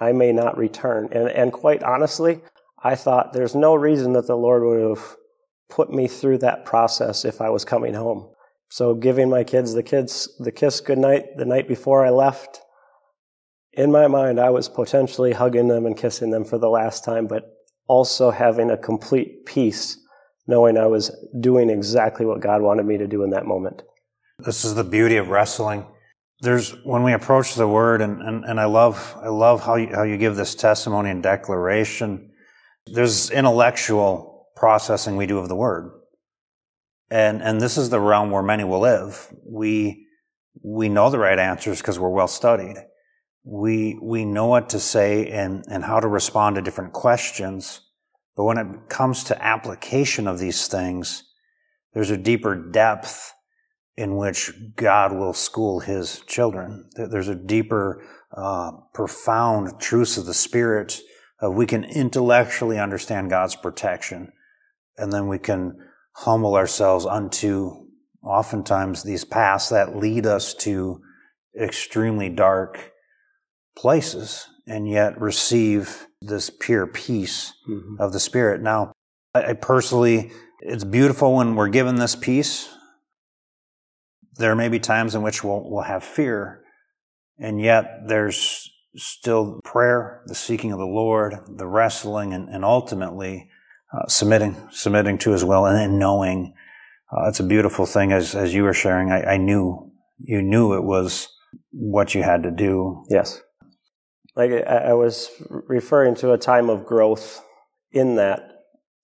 I 0.00 0.12
may 0.12 0.32
not 0.32 0.56
return. 0.56 1.08
And, 1.12 1.28
and 1.28 1.52
quite 1.52 1.82
honestly, 1.82 2.40
I 2.82 2.94
thought 2.94 3.32
there's 3.32 3.54
no 3.54 3.74
reason 3.74 4.12
that 4.14 4.26
the 4.26 4.36
Lord 4.36 4.62
would 4.62 4.98
have 4.98 5.16
put 5.70 5.92
me 5.92 6.08
through 6.08 6.38
that 6.38 6.64
process 6.64 7.24
if 7.24 7.40
I 7.40 7.48
was 7.48 7.64
coming 7.64 7.94
home. 7.94 8.28
So 8.68 8.94
giving 8.94 9.28
my 9.28 9.44
kids 9.44 9.74
the 9.74 9.82
kids 9.82 10.30
the 10.38 10.50
kiss 10.50 10.80
goodnight 10.80 11.36
the 11.36 11.44
night 11.44 11.68
before 11.68 12.06
I 12.06 12.10
left, 12.10 12.61
in 13.74 13.90
my 13.90 14.06
mind, 14.06 14.38
I 14.38 14.50
was 14.50 14.68
potentially 14.68 15.32
hugging 15.32 15.68
them 15.68 15.86
and 15.86 15.96
kissing 15.96 16.30
them 16.30 16.44
for 16.44 16.58
the 16.58 16.68
last 16.68 17.04
time, 17.04 17.26
but 17.26 17.56
also 17.86 18.30
having 18.30 18.70
a 18.70 18.76
complete 18.76 19.46
peace, 19.46 19.98
knowing 20.46 20.76
I 20.76 20.86
was 20.86 21.10
doing 21.40 21.70
exactly 21.70 22.26
what 22.26 22.40
God 22.40 22.62
wanted 22.62 22.86
me 22.86 22.98
to 22.98 23.06
do 23.06 23.22
in 23.22 23.30
that 23.30 23.46
moment. 23.46 23.82
This 24.38 24.64
is 24.64 24.74
the 24.74 24.84
beauty 24.84 25.16
of 25.16 25.28
wrestling. 25.28 25.86
There's 26.40 26.72
when 26.84 27.02
we 27.02 27.12
approach 27.12 27.54
the 27.54 27.68
word, 27.68 28.02
and, 28.02 28.20
and, 28.20 28.44
and 28.44 28.60
I 28.60 28.64
love 28.64 29.16
I 29.22 29.28
love 29.28 29.62
how 29.62 29.76
you, 29.76 29.94
how 29.94 30.02
you 30.02 30.18
give 30.18 30.36
this 30.36 30.54
testimony 30.54 31.10
and 31.10 31.22
declaration. 31.22 32.30
There's 32.86 33.30
intellectual 33.30 34.48
processing 34.56 35.16
we 35.16 35.26
do 35.26 35.38
of 35.38 35.48
the 35.48 35.54
word, 35.54 35.92
and 37.10 37.40
and 37.42 37.60
this 37.60 37.78
is 37.78 37.90
the 37.90 38.00
realm 38.00 38.32
where 38.32 38.42
many 38.42 38.64
will 38.64 38.80
live. 38.80 39.32
We 39.46 40.08
we 40.64 40.88
know 40.88 41.10
the 41.10 41.18
right 41.18 41.38
answers 41.38 41.78
because 41.78 42.00
we're 42.00 42.08
well 42.08 42.28
studied 42.28 42.76
we 43.44 43.98
we 44.02 44.24
know 44.24 44.46
what 44.46 44.68
to 44.70 44.80
say 44.80 45.28
and 45.28 45.64
and 45.68 45.84
how 45.84 46.00
to 46.00 46.08
respond 46.08 46.56
to 46.56 46.62
different 46.62 46.92
questions. 46.92 47.80
But 48.36 48.44
when 48.44 48.58
it 48.58 48.88
comes 48.88 49.24
to 49.24 49.44
application 49.44 50.26
of 50.26 50.38
these 50.38 50.66
things 50.68 51.24
there's 51.92 52.10
a 52.10 52.16
deeper 52.16 52.54
depth 52.54 53.34
in 53.96 54.16
which 54.16 54.52
god 54.76 55.12
will 55.12 55.34
school 55.34 55.80
his 55.80 56.20
children. 56.26 56.88
There's 56.96 57.28
a 57.28 57.34
deeper 57.34 58.02
uh, 58.34 58.70
profound 58.94 59.78
truths 59.78 60.16
of 60.16 60.24
the 60.24 60.32
spirit 60.32 61.02
we 61.50 61.66
can 61.66 61.84
intellectually 61.84 62.78
understand 62.78 63.30
god's 63.30 63.56
protection. 63.56 64.32
And 64.96 65.12
then 65.12 65.26
we 65.26 65.38
can 65.38 65.76
humble 66.12 66.54
ourselves 66.54 67.06
unto 67.06 67.86
oftentimes 68.22 69.02
these 69.02 69.24
paths 69.24 69.70
that 69.70 69.96
lead 69.96 70.26
us 70.26 70.54
to 70.54 71.00
extremely 71.60 72.28
dark 72.28 72.91
places 73.76 74.48
and 74.66 74.88
yet 74.88 75.20
receive 75.20 76.06
this 76.20 76.50
pure 76.50 76.86
peace 76.86 77.52
mm-hmm. 77.68 77.96
of 78.00 78.12
the 78.12 78.20
Spirit. 78.20 78.62
Now, 78.62 78.92
I, 79.34 79.54
personally, 79.54 80.32
it's 80.60 80.84
beautiful 80.84 81.34
when 81.34 81.54
we're 81.54 81.68
given 81.68 81.96
this 81.96 82.14
peace. 82.14 82.68
There 84.36 84.54
may 84.54 84.68
be 84.68 84.78
times 84.78 85.14
in 85.14 85.22
which 85.22 85.42
we'll, 85.42 85.68
we'll 85.68 85.82
have 85.82 86.04
fear, 86.04 86.62
and 87.38 87.60
yet 87.60 88.02
there's 88.06 88.70
still 88.96 89.60
prayer, 89.64 90.22
the 90.26 90.34
seeking 90.34 90.72
of 90.72 90.78
the 90.78 90.86
Lord, 90.86 91.34
the 91.48 91.66
wrestling, 91.66 92.32
and, 92.32 92.48
and 92.48 92.64
ultimately 92.64 93.48
uh, 93.92 94.06
submitting, 94.06 94.56
submitting 94.70 95.18
to 95.18 95.32
His 95.32 95.44
will, 95.44 95.66
and 95.66 95.76
then 95.76 95.98
knowing. 95.98 96.54
Uh, 97.10 97.28
it's 97.28 97.40
a 97.40 97.44
beautiful 97.44 97.84
thing, 97.84 98.10
as 98.10 98.34
as 98.34 98.54
you 98.54 98.62
were 98.62 98.72
sharing. 98.72 99.10
I, 99.10 99.34
I 99.34 99.36
knew 99.36 99.90
you 100.18 100.40
knew 100.40 100.72
it 100.74 100.84
was 100.84 101.28
what 101.72 102.14
you 102.14 102.22
had 102.22 102.42
to 102.44 102.50
do. 102.50 103.04
Yes 103.10 103.42
like 104.34 104.52
I 104.52 104.94
was 104.94 105.30
referring 105.50 106.14
to 106.16 106.32
a 106.32 106.38
time 106.38 106.70
of 106.70 106.86
growth 106.86 107.42
in 107.90 108.16
that 108.16 108.52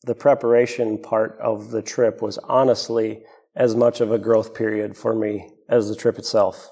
the 0.05 0.15
preparation 0.15 1.01
part 1.03 1.39
of 1.41 1.71
the 1.71 1.83
trip 1.83 2.23
was 2.23 2.39
honestly 2.39 3.23
as 3.55 3.75
much 3.75 4.01
of 4.01 4.13
a 4.13 4.19
growth 4.19 4.55
period 4.55 4.97
for 4.97 5.15
me 5.15 5.51
as 5.69 5.89
the 5.89 5.97
trip 5.97 6.19
itself. 6.19 6.71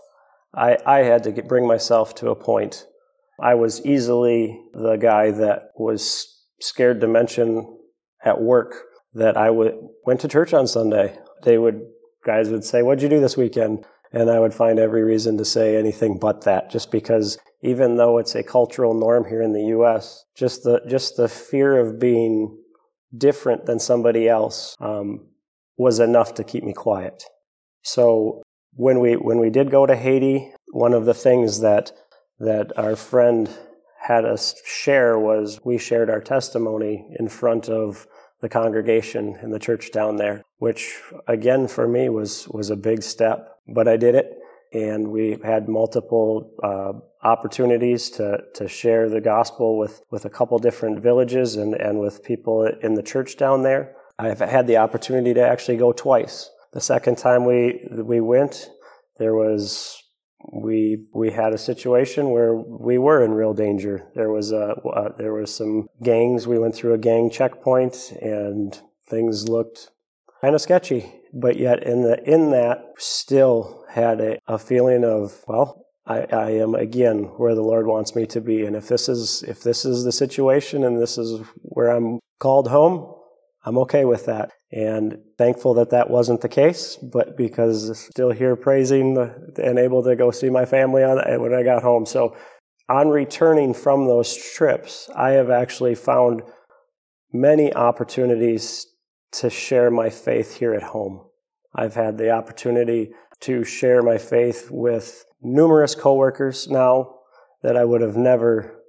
I, 0.55 0.79
I 0.87 0.99
had 0.99 1.25
to 1.25 1.33
get, 1.33 1.49
bring 1.49 1.67
myself 1.67 2.15
to 2.17 2.31
a 2.31 2.37
point. 2.37 2.87
I 3.41 3.55
was 3.55 3.85
easily 3.85 4.59
the 4.73 4.97
guy 4.97 5.33
that 5.33 5.73
was 5.77 6.33
scared 6.61 7.01
to 7.03 7.09
mention 7.09 7.79
at 8.25 8.41
work 8.41 8.75
that 9.13 9.37
I 9.37 9.51
would, 9.51 9.77
went 10.07 10.21
to 10.21 10.29
church 10.29 10.55
on 10.55 10.67
Sunday. 10.67 11.19
They 11.43 11.59
would, 11.59 11.83
guys 12.25 12.49
would 12.49 12.65
say, 12.65 12.83
What'd 12.83 13.03
you 13.03 13.09
do 13.09 13.21
this 13.21 13.37
weekend? 13.37 13.85
And 14.13 14.31
I 14.31 14.41
would 14.41 14.55
find 14.55 14.79
every 14.79 15.03
reason 15.03 15.37
to 15.39 15.45
say 15.45 15.77
anything 15.77 16.19
but 16.19 16.45
that, 16.45 16.71
just 16.71 16.91
because 16.91 17.39
even 17.67 17.97
though 17.97 18.19
it's 18.19 18.37
a 18.37 18.43
cultural 18.43 18.95
norm 18.95 19.25
here 19.25 19.43
in 19.43 19.53
the 19.53 19.67
U.S., 19.77 20.25
just 20.37 20.63
the 20.63 20.81
just 20.87 21.17
the 21.17 21.29
fear 21.29 21.79
of 21.79 21.99
being 21.99 22.57
different 23.17 23.67
than 23.67 23.79
somebody 23.79 24.29
else 24.29 24.77
um, 24.81 25.27
was 25.77 25.99
enough 25.99 26.35
to 26.35 26.45
keep 26.45 26.63
me 26.63 26.73
quiet. 26.73 27.25
So 27.83 28.43
when 28.73 29.01
we 29.01 29.15
when 29.15 29.41
we 29.41 29.51
did 29.51 29.71
go 29.71 29.85
to 29.85 29.97
Haiti, 29.97 30.53
one 30.73 30.93
of 30.93 31.07
the 31.07 31.15
things 31.15 31.61
that 31.61 31.93
that 32.39 32.77
our 32.79 32.95
friend 32.95 33.51
had 34.01 34.25
us 34.25 34.55
share 34.65 35.19
was 35.19 35.59
we 35.65 35.77
shared 35.77 36.09
our 36.09 36.21
testimony 36.21 37.09
in 37.19 37.29
front 37.29 37.69
of 37.69 38.07
the 38.43 38.49
congregation 38.49 39.37
in 39.43 39.51
the 39.51 39.59
church 39.59 39.91
down 39.91 40.17
there, 40.17 40.43
which 40.59 41.01
again 41.27 41.67
for 41.67 41.89
me 41.89 42.09
was 42.09 42.47
was 42.49 42.71
a 42.71 42.77
big 42.77 43.03
step 43.03 43.57
but 43.69 43.89
I 43.89 43.97
did 43.97 44.15
it, 44.15 44.39
and 44.77 45.09
we 45.09 45.39
had 45.43 45.69
multiple 45.69 46.53
uh, 46.63 46.93
opportunities 47.27 48.11
to 48.11 48.39
to 48.55 48.69
share 48.69 49.09
the 49.09 49.21
gospel 49.21 49.79
with 49.79 50.03
with 50.11 50.25
a 50.27 50.31
couple 50.31 50.59
different 50.59 51.01
villages 51.01 51.57
and 51.57 51.75
and 51.75 51.99
with 51.99 52.23
people 52.23 52.65
in 52.83 52.95
the 52.95 53.03
church 53.03 53.37
down 53.37 53.63
there. 53.63 53.97
I've 54.19 54.41
had 54.41 54.67
the 54.67 54.79
opportunity 54.79 55.35
to 55.35 55.41
actually 55.41 55.79
go 55.79 55.93
twice. 55.93 56.51
The 56.73 56.81
second 56.81 57.17
time 57.17 57.45
we 57.47 57.89
we 57.91 58.21
went, 58.21 58.69
there 59.19 59.35
was 59.35 60.03
we 60.53 61.07
we 61.15 61.31
had 61.31 61.53
a 61.53 61.59
situation 61.59 62.31
where 62.31 62.55
we 62.55 62.99
were 62.99 63.25
in 63.25 63.33
real 63.33 63.55
danger. 63.55 64.07
There 64.15 64.31
was 64.31 64.53
a 64.53 64.67
uh, 64.85 65.09
there 65.17 65.33
was 65.33 65.55
some 65.55 65.89
gangs. 66.03 66.47
We 66.47 66.59
went 66.59 66.75
through 66.75 66.95
a 66.95 66.99
gang 66.99 67.31
checkpoint, 67.31 68.13
and 68.21 68.79
things 69.09 69.49
looked 69.49 69.91
kind 70.41 70.55
of 70.55 70.61
sketchy 70.61 71.13
but 71.33 71.57
yet 71.57 71.83
in 71.83 72.03
the 72.03 72.23
in 72.29 72.51
that 72.51 72.85
still 72.99 73.85
had 73.91 74.21
a, 74.21 74.39
a 74.47 74.59
feeling 74.59 75.05
of 75.05 75.43
well 75.47 75.87
I, 76.07 76.27
I, 76.33 76.51
am 76.51 76.75
again 76.75 77.25
where 77.37 77.55
the 77.55 77.63
Lord 77.63 77.87
wants 77.87 78.15
me 78.15 78.27
to 78.27 78.41
be, 78.41 78.65
and 78.65 78.77
if 78.77 78.87
this 78.87 79.09
is 79.09 79.43
if 79.43 79.63
this 79.63 79.85
is 79.85 80.05
the 80.05 80.13
situation 80.13 80.85
and 80.85 81.01
this 81.03 81.19
is 81.19 81.45
where 81.63 81.89
I'm 81.89 82.21
called 82.39 82.69
home, 82.69 83.13
I'm 83.65 83.79
okay 83.79 84.05
with 84.05 84.27
that. 84.27 84.53
And 84.71 85.19
thankful 85.39 85.75
that 85.75 85.91
that 85.91 86.11
wasn't 86.11 86.41
the 86.41 86.49
case, 86.49 86.97
but 86.97 87.37
because 87.37 87.99
still 87.99 88.31
here 88.31 88.57
praising 88.57 89.17
and 89.57 89.79
able 89.79 90.03
to 90.05 90.17
go 90.17 90.31
see 90.31 90.51
my 90.51 90.65
family 90.65 91.03
on 91.03 91.19
when 91.41 91.55
I 91.55 91.63
got 91.63 91.83
home. 91.83 92.07
So 92.07 92.37
on 92.89 93.09
returning 93.09 93.75
from 93.75 94.07
those 94.07 94.37
trips, 94.37 95.11
I 95.15 95.31
have 95.31 95.51
actually 95.51 95.97
found 95.97 96.43
many 97.33 97.73
opportunities 97.75 98.87
to 99.33 99.51
share 99.51 99.91
my 99.91 100.11
faith 100.11 100.57
here 100.59 100.75
at 100.75 100.83
home. 100.83 101.27
I've 101.75 101.95
had 101.95 102.17
the 102.19 102.31
opportunity 102.31 103.11
to 103.41 103.65
share 103.65 104.03
my 104.03 104.19
faith 104.19 104.69
with 104.71 105.25
numerous 105.43 105.95
coworkers 105.95 106.69
now 106.69 107.15
that 107.63 107.77
I 107.77 107.85
would 107.85 108.01
have 108.01 108.17
never 108.17 108.83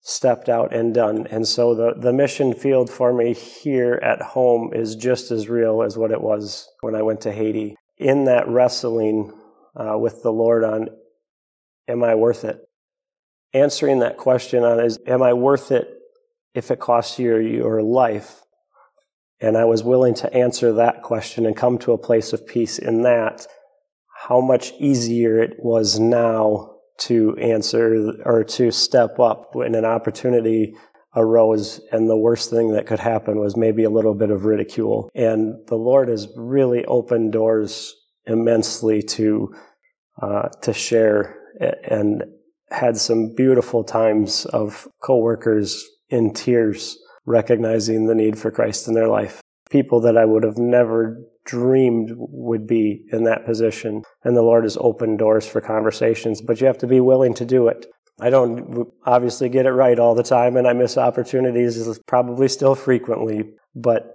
stepped 0.00 0.48
out 0.48 0.74
and 0.74 0.92
done. 0.92 1.26
And 1.28 1.46
so 1.46 1.74
the, 1.74 1.94
the 1.96 2.12
mission 2.12 2.54
field 2.54 2.90
for 2.90 3.12
me 3.12 3.34
here 3.34 4.00
at 4.02 4.20
home 4.20 4.72
is 4.74 4.96
just 4.96 5.30
as 5.30 5.48
real 5.48 5.82
as 5.82 5.96
what 5.96 6.10
it 6.10 6.20
was 6.20 6.68
when 6.80 6.96
I 6.96 7.02
went 7.02 7.20
to 7.22 7.32
Haiti. 7.32 7.76
In 7.98 8.24
that 8.24 8.48
wrestling 8.48 9.32
uh, 9.76 9.96
with 9.96 10.22
the 10.22 10.32
Lord 10.32 10.64
on, 10.64 10.88
am 11.86 12.02
I 12.02 12.16
worth 12.16 12.44
it? 12.44 12.58
Answering 13.54 14.00
that 14.00 14.16
question 14.16 14.64
on 14.64 14.80
is, 14.80 14.98
am 15.06 15.22
I 15.22 15.34
worth 15.34 15.70
it 15.70 15.88
if 16.52 16.70
it 16.72 16.80
costs 16.80 17.18
you 17.18 17.36
your 17.36 17.80
life? 17.80 18.40
And 19.42 19.56
I 19.56 19.64
was 19.64 19.82
willing 19.82 20.14
to 20.14 20.32
answer 20.32 20.72
that 20.74 21.02
question 21.02 21.44
and 21.44 21.56
come 21.56 21.76
to 21.78 21.92
a 21.92 21.98
place 21.98 22.32
of 22.32 22.46
peace 22.46 22.78
in 22.78 23.02
that. 23.02 23.46
How 24.28 24.40
much 24.40 24.72
easier 24.78 25.40
it 25.40 25.56
was 25.58 25.98
now 25.98 26.76
to 26.98 27.36
answer 27.38 28.12
or 28.24 28.44
to 28.44 28.70
step 28.70 29.18
up 29.18 29.54
when 29.54 29.74
an 29.74 29.84
opportunity 29.84 30.74
arose 31.16 31.80
and 31.90 32.08
the 32.08 32.16
worst 32.16 32.50
thing 32.50 32.72
that 32.72 32.86
could 32.86 33.00
happen 33.00 33.40
was 33.40 33.56
maybe 33.56 33.82
a 33.84 33.90
little 33.90 34.14
bit 34.14 34.30
of 34.30 34.44
ridicule. 34.44 35.10
And 35.14 35.54
the 35.66 35.76
Lord 35.76 36.08
has 36.08 36.28
really 36.36 36.84
opened 36.84 37.32
doors 37.32 37.94
immensely 38.26 39.02
to 39.02 39.52
uh, 40.20 40.48
to 40.62 40.72
share 40.72 41.36
and 41.88 42.22
had 42.70 42.96
some 42.96 43.34
beautiful 43.34 43.82
times 43.82 44.46
of 44.46 44.86
coworkers 45.02 45.84
in 46.08 46.32
tears 46.32 46.98
recognizing 47.24 48.06
the 48.06 48.14
need 48.14 48.38
for 48.38 48.50
Christ 48.50 48.88
in 48.88 48.94
their 48.94 49.08
life. 49.08 49.40
People 49.70 50.00
that 50.00 50.16
I 50.16 50.24
would 50.24 50.44
have 50.44 50.58
never 50.58 51.18
dreamed 51.44 52.12
would 52.16 52.66
be 52.66 53.04
in 53.12 53.24
that 53.24 53.44
position. 53.44 54.02
And 54.24 54.36
the 54.36 54.42
Lord 54.42 54.64
has 54.64 54.76
opened 54.80 55.18
doors 55.18 55.46
for 55.46 55.60
conversations, 55.60 56.40
but 56.40 56.60
you 56.60 56.66
have 56.66 56.78
to 56.78 56.86
be 56.86 57.00
willing 57.00 57.34
to 57.34 57.44
do 57.44 57.68
it. 57.68 57.86
I 58.20 58.30
don't 58.30 58.88
obviously 59.06 59.48
get 59.48 59.66
it 59.66 59.72
right 59.72 59.98
all 59.98 60.14
the 60.14 60.22
time, 60.22 60.56
and 60.56 60.68
I 60.68 60.74
miss 60.74 60.98
opportunities 60.98 61.98
probably 62.06 62.48
still 62.48 62.74
frequently. 62.74 63.50
But 63.74 64.14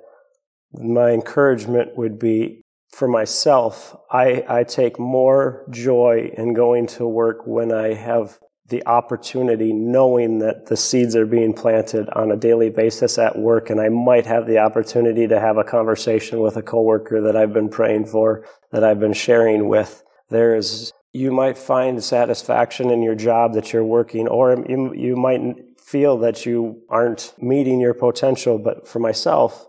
my 0.74 1.12
encouragement 1.12 1.98
would 1.98 2.20
be 2.20 2.62
for 2.92 3.08
myself, 3.08 3.96
I, 4.12 4.44
I 4.48 4.64
take 4.64 5.00
more 5.00 5.66
joy 5.70 6.32
in 6.38 6.54
going 6.54 6.88
to 6.88 7.08
work 7.08 7.46
when 7.46 7.72
I 7.72 7.94
have 7.94 8.40
the 8.70 8.86
opportunity 8.86 9.72
knowing 9.72 10.40
that 10.40 10.66
the 10.66 10.76
seeds 10.76 11.16
are 11.16 11.26
being 11.26 11.54
planted 11.54 12.10
on 12.10 12.32
a 12.32 12.36
daily 12.36 12.70
basis 12.70 13.18
at 13.18 13.38
work 13.38 13.70
and 13.70 13.80
I 13.80 13.88
might 13.90 14.26
have 14.26 14.46
the 14.46 14.58
opportunity 14.58 15.26
to 15.28 15.40
have 15.40 15.58
a 15.58 15.64
conversation 15.64 16.42
with 16.42 16.58
a 16.58 16.62
coworker 16.62 17.22
that 17.22 17.38
I've 17.38 17.54
been 17.54 17.70
praying 17.70 18.08
for, 18.08 18.46
that 18.72 18.84
I've 18.84 19.00
been 19.00 19.14
sharing 19.14 19.70
with. 19.70 20.04
There 20.30 20.56
is, 20.56 20.92
you 21.14 21.32
might 21.32 21.58
find 21.58 22.04
satisfaction 22.04 22.90
in 22.90 23.02
your 23.02 23.16
job 23.16 23.54
that 23.54 23.72
you're 23.72 23.86
working 23.86 24.28
or 24.28 24.54
you, 24.68 24.94
you 24.94 25.16
might 25.16 25.56
feel 25.80 26.18
that 26.18 26.46
you 26.46 26.82
aren't 26.90 27.34
meeting 27.38 27.80
your 27.80 27.94
potential. 27.94 28.60
But 28.60 28.86
for 28.86 29.00
myself, 29.00 29.66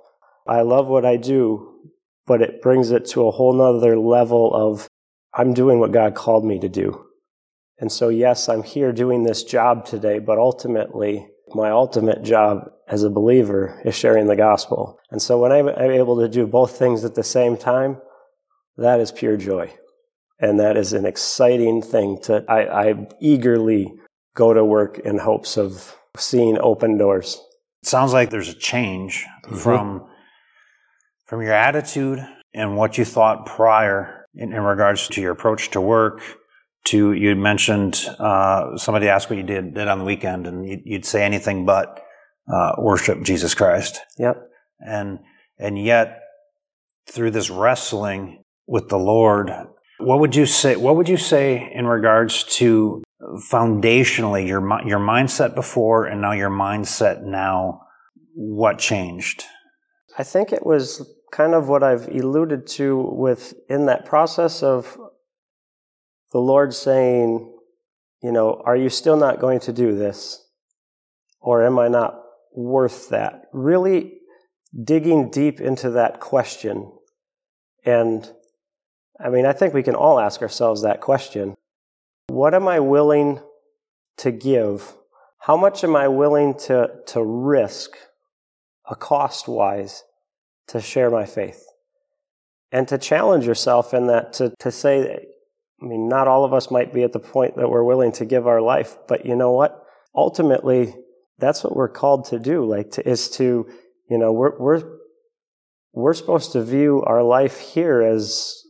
I 0.48 0.62
love 0.62 0.88
what 0.88 1.04
I 1.04 1.16
do, 1.16 1.92
but 2.26 2.42
it 2.42 2.60
brings 2.60 2.90
it 2.90 3.06
to 3.10 3.28
a 3.28 3.30
whole 3.30 3.52
nother 3.52 3.96
level 3.96 4.52
of 4.52 4.88
I'm 5.32 5.54
doing 5.54 5.78
what 5.78 5.92
God 5.92 6.16
called 6.16 6.44
me 6.44 6.58
to 6.58 6.68
do. 6.68 7.07
And 7.80 7.92
so, 7.92 8.08
yes, 8.08 8.48
I'm 8.48 8.62
here 8.62 8.92
doing 8.92 9.22
this 9.22 9.44
job 9.44 9.84
today, 9.86 10.18
but 10.18 10.38
ultimately, 10.38 11.28
my 11.54 11.70
ultimate 11.70 12.22
job 12.22 12.70
as 12.88 13.04
a 13.04 13.10
believer 13.10 13.80
is 13.84 13.94
sharing 13.94 14.26
the 14.26 14.36
gospel. 14.36 14.98
And 15.10 15.22
so, 15.22 15.38
when 15.38 15.52
I'm 15.52 15.68
able 15.68 16.18
to 16.18 16.28
do 16.28 16.46
both 16.46 16.78
things 16.78 17.04
at 17.04 17.14
the 17.14 17.22
same 17.22 17.56
time, 17.56 18.00
that 18.76 19.00
is 19.00 19.12
pure 19.12 19.36
joy. 19.36 19.72
And 20.40 20.60
that 20.60 20.76
is 20.76 20.92
an 20.92 21.04
exciting 21.04 21.82
thing 21.82 22.20
to, 22.22 22.44
I, 22.48 22.90
I 22.90 23.06
eagerly 23.20 23.92
go 24.34 24.54
to 24.54 24.64
work 24.64 24.98
in 25.00 25.18
hopes 25.18 25.56
of 25.56 25.96
seeing 26.16 26.58
open 26.58 26.96
doors. 26.96 27.40
It 27.82 27.88
sounds 27.88 28.12
like 28.12 28.30
there's 28.30 28.48
a 28.48 28.54
change 28.54 29.26
mm-hmm. 29.44 29.56
from, 29.56 30.06
from 31.26 31.42
your 31.42 31.52
attitude 31.52 32.26
and 32.54 32.76
what 32.76 32.98
you 32.98 33.04
thought 33.04 33.46
prior 33.46 34.26
in, 34.34 34.52
in 34.52 34.62
regards 34.62 35.08
to 35.08 35.20
your 35.20 35.32
approach 35.32 35.70
to 35.70 35.80
work 35.80 36.22
to 36.90 37.12
you 37.12 37.34
mentioned 37.36 38.04
uh, 38.18 38.76
somebody 38.76 39.08
asked 39.08 39.30
what 39.30 39.36
you 39.36 39.42
did 39.42 39.74
did 39.74 39.88
on 39.88 39.98
the 39.98 40.04
weekend, 40.04 40.46
and 40.46 40.68
you'd, 40.68 40.82
you'd 40.84 41.04
say 41.04 41.24
anything 41.24 41.66
but 41.66 42.00
uh, 42.52 42.72
worship 42.78 43.22
Jesus 43.22 43.54
Christ. 43.54 44.00
Yep. 44.18 44.36
And 44.80 45.20
and 45.58 45.82
yet 45.82 46.22
through 47.08 47.32
this 47.32 47.50
wrestling 47.50 48.44
with 48.66 48.88
the 48.88 48.98
Lord, 48.98 49.50
what 49.98 50.20
would 50.20 50.36
you 50.36 50.46
say? 50.46 50.76
What 50.76 50.96
would 50.96 51.08
you 51.08 51.16
say 51.16 51.70
in 51.72 51.86
regards 51.86 52.44
to 52.58 53.02
foundationally 53.50 54.46
your 54.46 54.60
your 54.86 55.00
mindset 55.00 55.54
before 55.54 56.06
and 56.06 56.20
now 56.20 56.32
your 56.32 56.50
mindset 56.50 57.22
now? 57.22 57.82
What 58.34 58.78
changed? 58.78 59.44
I 60.16 60.22
think 60.22 60.52
it 60.52 60.64
was 60.64 61.04
kind 61.32 61.54
of 61.54 61.68
what 61.68 61.82
I've 61.82 62.08
alluded 62.08 62.66
to 62.66 62.96
with 62.96 63.54
in 63.68 63.86
that 63.86 64.06
process 64.06 64.62
of 64.62 64.96
the 66.32 66.38
Lord 66.38 66.74
saying, 66.74 67.54
you 68.22 68.32
know, 68.32 68.62
are 68.64 68.76
you 68.76 68.90
still 68.90 69.16
not 69.16 69.40
going 69.40 69.60
to 69.60 69.72
do 69.72 69.94
this? 69.96 70.44
Or 71.40 71.64
am 71.64 71.78
I 71.78 71.88
not 71.88 72.20
worth 72.54 73.10
that? 73.10 73.44
Really 73.52 74.14
digging 74.84 75.30
deep 75.30 75.60
into 75.60 75.90
that 75.90 76.20
question. 76.20 76.92
And 77.84 78.30
I 79.20 79.30
mean, 79.30 79.46
I 79.46 79.52
think 79.52 79.74
we 79.74 79.82
can 79.82 79.94
all 79.94 80.20
ask 80.20 80.42
ourselves 80.42 80.82
that 80.82 81.00
question. 81.00 81.54
What 82.28 82.54
am 82.54 82.68
I 82.68 82.80
willing 82.80 83.40
to 84.18 84.30
give? 84.30 84.94
How 85.38 85.56
much 85.56 85.82
am 85.84 85.96
I 85.96 86.08
willing 86.08 86.58
to, 86.66 86.90
to 87.06 87.22
risk, 87.22 87.92
uh, 87.92 88.92
a 88.92 88.96
cost 88.96 89.48
wise, 89.48 90.02
to 90.68 90.80
share 90.80 91.10
my 91.10 91.24
faith? 91.24 91.64
And 92.70 92.86
to 92.88 92.98
challenge 92.98 93.46
yourself 93.46 93.94
in 93.94 94.08
that, 94.08 94.34
to, 94.34 94.52
to 94.58 94.70
say, 94.70 95.26
I 95.82 95.86
mean, 95.86 96.08
not 96.08 96.28
all 96.28 96.44
of 96.44 96.52
us 96.52 96.70
might 96.70 96.92
be 96.92 97.02
at 97.04 97.12
the 97.12 97.20
point 97.20 97.56
that 97.56 97.68
we're 97.68 97.84
willing 97.84 98.12
to 98.12 98.24
give 98.24 98.46
our 98.46 98.60
life, 98.60 98.96
but 99.06 99.24
you 99.24 99.36
know 99.36 99.52
what? 99.52 99.84
Ultimately, 100.14 100.94
that's 101.38 101.62
what 101.62 101.76
we're 101.76 101.88
called 101.88 102.26
to 102.26 102.38
do. 102.38 102.64
Like, 102.64 102.90
to, 102.92 103.08
is 103.08 103.30
to, 103.30 103.68
you 104.10 104.18
know, 104.18 104.32
we're 104.32 104.58
we're 104.58 104.82
we're 105.92 106.14
supposed 106.14 106.52
to 106.52 106.64
view 106.64 107.02
our 107.06 107.22
life 107.22 107.58
here 107.58 108.02
as 108.02 108.62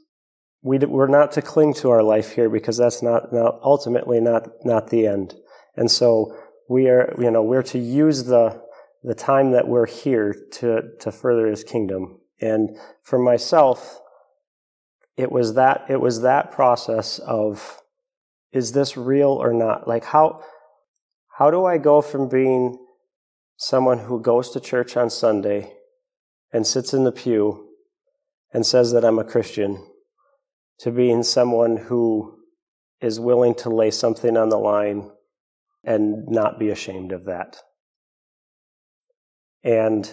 we 0.62 0.78
we're 0.78 1.08
not 1.08 1.32
to 1.32 1.42
cling 1.42 1.74
to 1.74 1.90
our 1.90 2.02
life 2.02 2.32
here 2.32 2.50
because 2.50 2.76
that's 2.76 3.02
not, 3.02 3.32
not 3.32 3.58
ultimately 3.62 4.20
not 4.20 4.48
not 4.64 4.88
the 4.88 5.06
end. 5.06 5.34
And 5.76 5.90
so 5.90 6.36
we 6.68 6.88
are, 6.88 7.14
you 7.18 7.30
know, 7.30 7.42
we're 7.42 7.62
to 7.62 7.78
use 7.78 8.24
the 8.24 8.62
the 9.02 9.14
time 9.14 9.52
that 9.52 9.68
we're 9.68 9.86
here 9.86 10.34
to 10.52 10.82
to 11.00 11.12
further 11.12 11.46
His 11.46 11.64
kingdom. 11.64 12.20
And 12.40 12.76
for 13.02 13.18
myself, 13.18 14.00
it 15.18 15.30
was 15.32 15.54
that 15.54 15.84
it 15.88 16.00
was 16.00 16.22
that 16.22 16.52
process 16.52 17.18
of 17.18 17.82
is 18.52 18.72
this 18.72 18.96
real 18.96 19.32
or 19.32 19.52
not? 19.52 19.86
Like 19.86 20.04
how 20.04 20.42
how 21.38 21.52
do 21.52 21.64
i 21.64 21.78
go 21.78 22.00
from 22.02 22.28
being 22.28 22.76
someone 23.56 23.98
who 23.98 24.20
goes 24.20 24.50
to 24.50 24.58
church 24.58 24.96
on 24.96 25.08
sunday 25.08 25.72
and 26.52 26.66
sits 26.66 26.92
in 26.92 27.04
the 27.04 27.12
pew 27.12 27.68
and 28.52 28.66
says 28.66 28.90
that 28.90 29.04
i'm 29.04 29.20
a 29.20 29.24
christian 29.24 29.86
to 30.80 30.90
being 30.90 31.22
someone 31.22 31.76
who 31.76 32.38
is 33.00 33.20
willing 33.20 33.54
to 33.54 33.70
lay 33.70 33.90
something 33.90 34.36
on 34.36 34.48
the 34.48 34.58
line 34.58 35.10
and 35.84 36.26
not 36.26 36.58
be 36.58 36.70
ashamed 36.70 37.12
of 37.12 37.24
that? 37.26 37.56
And 39.62 40.12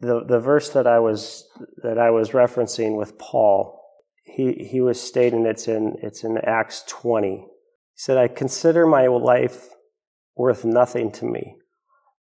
the 0.00 0.24
the 0.24 0.40
verse 0.40 0.70
that 0.70 0.86
i 0.86 0.98
was 0.98 1.48
that 1.82 1.98
i 1.98 2.10
was 2.10 2.30
referencing 2.30 2.96
with 2.96 3.18
paul 3.18 3.85
he, 4.26 4.52
he 4.70 4.80
was 4.80 5.00
stating 5.00 5.46
it's 5.46 5.68
in, 5.68 5.96
it's 6.02 6.24
in 6.24 6.36
Acts 6.38 6.84
20. 6.88 7.28
He 7.36 7.46
said, 7.94 8.18
I 8.18 8.28
consider 8.28 8.84
my 8.84 9.06
life 9.06 9.68
worth 10.36 10.64
nothing 10.64 11.12
to 11.12 11.24
me. 11.24 11.56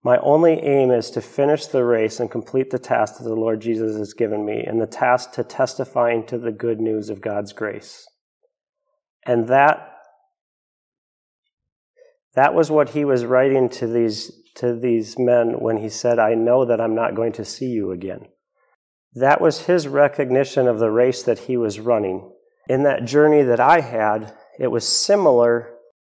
My 0.03 0.17
only 0.19 0.53
aim 0.61 0.91
is 0.91 1.09
to 1.11 1.21
finish 1.21 1.65
the 1.65 1.83
race 1.83 2.19
and 2.19 2.29
complete 2.29 2.69
the 2.69 2.77
task 2.77 3.17
that 3.17 3.23
the 3.23 3.33
Lord 3.33 3.59
Jesus 3.59 3.97
has 3.97 4.13
given 4.13 4.45
me, 4.45 4.63
and 4.63 4.79
the 4.79 4.85
task 4.85 5.31
to 5.33 5.43
testifying 5.43 6.25
to 6.27 6.37
the 6.37 6.51
good 6.51 6.79
news 6.79 7.09
of 7.09 7.21
God's 7.21 7.53
grace. 7.53 8.07
And 9.25 9.47
that 9.47 9.91
that 12.35 12.53
was 12.53 12.69
what 12.69 12.89
he 12.89 13.03
was 13.03 13.25
writing 13.25 13.67
to 13.69 13.87
these 13.87 14.31
to 14.57 14.75
these 14.75 15.17
men 15.17 15.55
when 15.59 15.77
he 15.77 15.89
said, 15.89 16.19
I 16.19 16.35
know 16.35 16.65
that 16.65 16.79
I'm 16.79 16.95
not 16.95 17.15
going 17.15 17.31
to 17.33 17.43
see 17.43 17.67
you 17.67 17.91
again. 17.91 18.27
That 19.15 19.39
was 19.39 19.61
his 19.61 19.87
recognition 19.87 20.67
of 20.67 20.79
the 20.79 20.91
race 20.91 21.23
that 21.23 21.39
he 21.39 21.55
was 21.55 21.79
running. 21.79 22.31
In 22.67 22.83
that 22.83 23.05
journey 23.05 23.43
that 23.43 23.59
I 23.59 23.79
had, 23.79 24.33
it 24.59 24.67
was 24.67 24.87
similar 24.87 25.73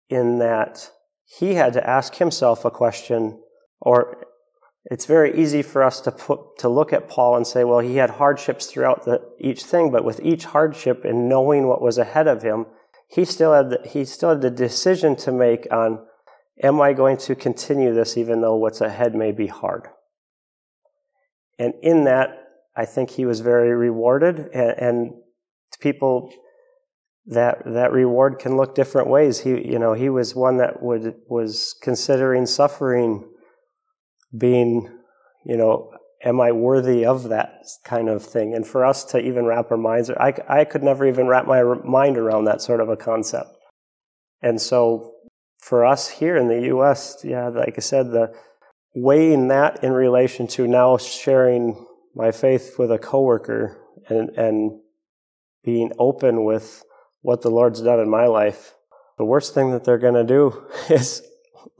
in 0.10 0.40
that 0.40 0.92
he 1.26 1.56
had 1.56 1.74
to 1.74 1.90
ask 1.90 2.16
himself 2.16 2.64
a 2.64 2.72
question, 2.72 3.42
or 3.82 4.26
it's 4.86 5.06
very 5.06 5.36
easy 5.38 5.62
for 5.62 5.84
us 5.84 6.00
to 6.02 6.12
put, 6.12 6.58
to 6.60 6.70
look 6.70 6.94
at 6.94 7.10
Paul 7.10 7.36
and 7.36 7.46
say, 7.46 7.64
well, 7.64 7.80
he 7.80 7.96
had 7.96 8.12
hardships 8.12 8.68
throughout 8.68 9.04
the, 9.04 9.22
each 9.40 9.64
thing, 9.64 9.92
but 9.92 10.06
with 10.06 10.22
each 10.24 10.46
hardship 10.46 11.04
and 11.04 11.28
knowing 11.28 11.68
what 11.68 11.82
was 11.82 11.98
ahead 11.98 12.28
of 12.28 12.44
him, 12.44 12.68
he 13.08 13.26
still 13.26 13.54
had 13.54 13.72
the, 13.72 13.82
he 13.88 14.06
still 14.06 14.30
had 14.30 14.42
the 14.42 14.52
decision 14.52 15.16
to 15.18 15.32
make 15.32 15.68
on 15.72 16.06
am 16.64 16.80
I 16.80 16.94
going 16.94 17.18
to 17.18 17.36
continue 17.36 17.94
this 17.94 18.16
even 18.18 18.42
though 18.42 18.56
what's 18.56 18.82
ahead 18.82 19.16
may 19.16 19.32
be 19.32 19.48
hard. 19.48 19.88
And 21.58 21.74
in 21.82 22.04
that, 22.06 22.45
I 22.76 22.86
think 22.86 23.12
he 23.12 23.26
was 23.26 23.40
very 23.40 23.74
rewarded, 23.74 24.50
and, 24.54 24.76
and 24.78 25.12
people 25.80 26.32
that 27.28 27.64
that 27.66 27.92
reward 27.92 28.38
can 28.40 28.58
look 28.58 28.76
different 28.76 29.10
ways. 29.10 29.40
He, 29.40 29.50
you 29.50 29.80
know, 29.80 29.94
he 29.94 30.10
was 30.10 30.36
one 30.36 30.58
that 30.58 30.82
would 30.82 31.16
was 31.28 31.76
considering 31.82 32.46
suffering, 32.46 33.28
being, 34.38 34.90
you 35.46 35.58
know, 35.58 35.92
am 36.24 36.42
I 36.42 36.52
worthy 36.52 37.06
of 37.06 37.30
that 37.30 37.64
kind 37.84 38.10
of 38.10 38.24
thing? 38.24 38.54
And 38.54 38.68
for 38.68 38.86
us 38.86 39.04
to 39.06 39.20
even 39.20 39.46
wrap 39.46 39.72
our 39.72 39.78
minds, 39.78 40.10
I 40.10 40.34
I 40.48 40.66
could 40.66 40.84
never 40.84 41.08
even 41.08 41.28
wrap 41.28 41.48
my 41.48 41.64
mind 41.64 42.18
around 42.18 42.46
that 42.46 42.62
sort 42.62 42.82
of 42.82 42.90
a 42.90 42.98
concept. 42.98 43.50
And 44.42 44.62
so, 44.62 45.14
for 45.60 45.86
us 45.86 46.10
here 46.10 46.36
in 46.36 46.48
the 46.48 46.62
U.S., 46.68 47.22
yeah, 47.24 47.48
like 47.48 47.76
I 47.78 47.82
said, 47.82 48.12
the 48.12 48.34
weighing 48.94 49.48
that 49.48 49.84
in 49.84 49.92
relation 49.92 50.46
to 50.48 50.68
now 50.68 50.98
sharing 50.98 51.86
my 52.16 52.32
faith 52.32 52.76
with 52.80 52.92
a 52.92 52.98
coworker 52.98 53.78
and 54.10 54.30
and 54.32 54.80
being 55.64 55.92
open 56.00 56.46
with 56.46 56.84
what 57.22 57.42
the 57.42 57.50
Lord's 57.50 57.82
done 57.82 58.00
in 58.00 58.10
my 58.10 58.28
life, 58.28 58.76
the 59.18 59.26
worst 59.26 59.54
thing 59.54 59.72
that 59.72 59.84
they're 59.84 59.98
going 59.98 60.14
to 60.14 60.24
do 60.24 60.66
is 60.90 61.22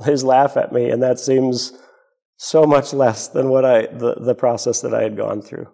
is 0.08 0.24
laugh 0.24 0.58
at 0.58 0.74
me, 0.74 0.90
and 0.90 1.02
that 1.02 1.20
seems 1.20 1.74
so 2.38 2.66
much 2.66 2.94
less 2.94 3.28
than 3.28 3.50
what 3.50 3.64
I 3.64 3.86
the, 3.86 4.16
the 4.16 4.36
process 4.36 4.82
that 4.82 4.94
I 4.94 5.04
had 5.04 5.16
gone 5.16 5.42
through. 5.42 5.68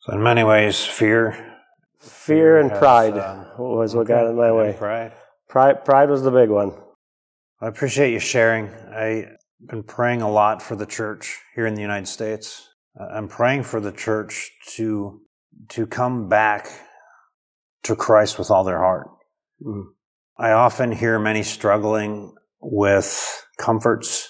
So 0.00 0.12
in 0.12 0.22
many 0.22 0.44
ways, 0.44 0.84
fear, 0.84 1.56
fear, 1.98 2.58
and 2.58 2.70
has, 2.70 2.78
pride 2.78 3.16
uh, 3.16 3.44
was 3.58 3.94
what 3.94 4.06
got 4.06 4.26
in 4.26 4.36
my 4.36 4.52
way. 4.52 4.74
Pride, 4.76 5.12
pride, 5.48 5.84
pride 5.84 6.10
was 6.10 6.22
the 6.22 6.30
big 6.30 6.50
one. 6.50 6.72
I 7.60 7.68
appreciate 7.68 8.12
you 8.12 8.20
sharing. 8.20 8.70
I've 8.94 9.36
been 9.66 9.82
praying 9.82 10.22
a 10.22 10.30
lot 10.30 10.62
for 10.62 10.74
the 10.74 10.86
church 10.86 11.38
here 11.54 11.66
in 11.66 11.74
the 11.74 11.82
United 11.82 12.08
States. 12.08 12.69
I'm 13.00 13.28
praying 13.28 13.62
for 13.64 13.80
the 13.80 13.92
church 13.92 14.50
to 14.76 15.20
to 15.70 15.86
come 15.86 16.28
back 16.28 16.68
to 17.82 17.96
Christ 17.96 18.38
with 18.38 18.50
all 18.50 18.64
their 18.64 18.78
heart. 18.78 19.08
Mm. 19.64 19.84
I 20.38 20.52
often 20.52 20.92
hear 20.92 21.18
many 21.18 21.42
struggling 21.42 22.34
with 22.60 23.44
comforts, 23.58 24.28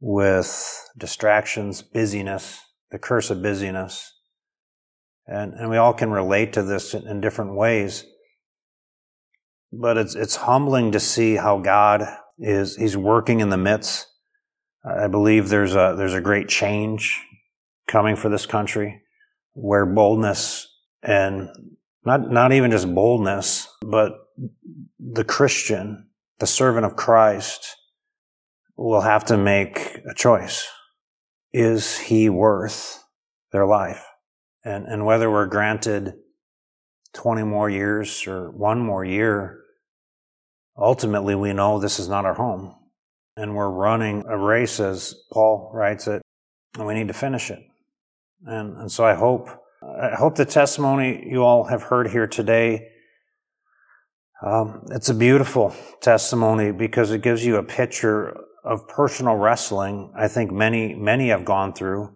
with 0.00 0.90
distractions, 0.96 1.82
busyness, 1.82 2.60
the 2.90 2.98
curse 2.98 3.30
of 3.30 3.42
busyness. 3.42 4.12
And, 5.26 5.54
and 5.54 5.68
we 5.68 5.76
all 5.76 5.92
can 5.92 6.10
relate 6.10 6.52
to 6.54 6.62
this 6.62 6.94
in, 6.94 7.06
in 7.06 7.20
different 7.20 7.54
ways. 7.54 8.04
But 9.72 9.98
it's, 9.98 10.14
it's 10.14 10.36
humbling 10.36 10.92
to 10.92 11.00
see 11.00 11.36
how 11.36 11.58
God 11.58 12.06
is, 12.38 12.76
He's 12.76 12.96
working 12.96 13.40
in 13.40 13.50
the 13.50 13.58
midst. 13.58 14.06
I 14.84 15.08
believe 15.08 15.48
there's 15.48 15.74
a, 15.74 15.94
there's 15.96 16.14
a 16.14 16.20
great 16.20 16.48
change 16.48 17.22
coming 17.88 18.14
for 18.14 18.28
this 18.28 18.46
country 18.46 19.02
where 19.54 19.86
boldness 19.86 20.68
and 21.02 21.48
not, 22.04 22.30
not 22.30 22.52
even 22.52 22.70
just 22.70 22.94
boldness, 22.94 23.68
but 23.82 24.12
the 24.98 25.24
Christian, 25.24 26.08
the 26.38 26.46
servant 26.46 26.86
of 26.86 26.96
Christ, 26.96 27.76
will 28.76 29.00
have 29.00 29.24
to 29.26 29.36
make 29.36 29.98
a 30.08 30.14
choice. 30.14 30.68
Is 31.52 31.98
he 31.98 32.28
worth 32.28 33.02
their 33.50 33.66
life? 33.66 34.04
And, 34.64 34.86
and 34.86 35.04
whether 35.04 35.30
we're 35.30 35.46
granted 35.46 36.14
20 37.14 37.42
more 37.42 37.68
years 37.68 38.26
or 38.26 38.50
one 38.50 38.80
more 38.80 39.04
year, 39.04 39.60
ultimately 40.76 41.34
we 41.34 41.52
know 41.52 41.78
this 41.78 41.98
is 41.98 42.08
not 42.08 42.24
our 42.24 42.34
home. 42.34 42.74
And 43.36 43.54
we're 43.54 43.70
running 43.70 44.24
a 44.28 44.36
race, 44.36 44.80
as 44.80 45.14
Paul 45.32 45.70
writes 45.72 46.08
it, 46.08 46.22
and 46.76 46.86
we 46.86 46.94
need 46.94 47.08
to 47.08 47.14
finish 47.14 47.50
it. 47.50 47.60
And, 48.46 48.76
and 48.76 48.92
so 48.92 49.04
I 49.04 49.14
hope 49.14 49.48
I 49.82 50.16
hope 50.16 50.34
the 50.34 50.44
testimony 50.44 51.24
you 51.28 51.44
all 51.44 51.64
have 51.64 51.84
heard 51.84 52.10
here 52.10 52.26
today. 52.26 52.88
Um, 54.44 54.86
it's 54.90 55.08
a 55.08 55.14
beautiful 55.14 55.74
testimony 56.00 56.72
because 56.72 57.10
it 57.12 57.22
gives 57.22 57.44
you 57.44 57.56
a 57.56 57.62
picture 57.62 58.36
of 58.64 58.88
personal 58.88 59.36
wrestling. 59.36 60.12
I 60.16 60.28
think 60.28 60.50
many, 60.50 60.94
many 60.94 61.28
have 61.28 61.44
gone 61.44 61.72
through, 61.72 62.14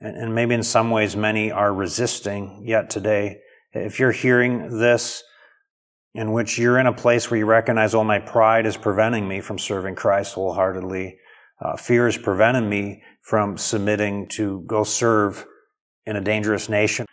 and, 0.00 0.16
and 0.16 0.34
maybe 0.34 0.54
in 0.54 0.62
some 0.62 0.90
ways 0.90 1.16
many 1.16 1.50
are 1.50 1.72
resisting 1.72 2.62
yet 2.64 2.90
today. 2.90 3.40
If 3.72 3.98
you're 3.98 4.12
hearing 4.12 4.78
this, 4.78 5.22
in 6.14 6.32
which 6.32 6.58
you're 6.58 6.78
in 6.78 6.86
a 6.86 6.94
place 6.94 7.30
where 7.30 7.38
you 7.38 7.44
recognize, 7.44 7.94
oh, 7.94 8.02
my 8.02 8.18
pride 8.18 8.64
is 8.64 8.78
preventing 8.78 9.28
me 9.28 9.40
from 9.40 9.58
serving 9.58 9.94
Christ 9.94 10.34
wholeheartedly. 10.34 11.18
Uh, 11.60 11.76
fear 11.76 12.08
is 12.08 12.16
preventing 12.16 12.70
me 12.70 13.02
from 13.26 13.58
submitting 13.58 14.28
to 14.28 14.62
go 14.68 14.84
serve 14.84 15.44
in 16.06 16.14
a 16.14 16.20
dangerous 16.20 16.68
nation. 16.68 17.04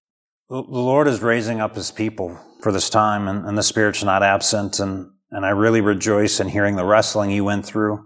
The 0.47 0.61
Lord 0.61 1.07
is 1.07 1.21
raising 1.21 1.59
up 1.59 1.75
his 1.75 1.89
people 1.89 2.39
for 2.61 2.71
this 2.71 2.89
time, 2.91 3.27
and, 3.27 3.45
and 3.47 3.57
the 3.57 3.63
Spirit's 3.63 4.03
not 4.03 4.21
absent. 4.21 4.79
And, 4.79 5.09
and 5.31 5.43
I 5.43 5.49
really 5.49 5.81
rejoice 5.81 6.39
in 6.39 6.49
hearing 6.49 6.75
the 6.75 6.85
wrestling 6.85 7.31
you 7.31 7.43
went 7.43 7.65
through 7.65 8.05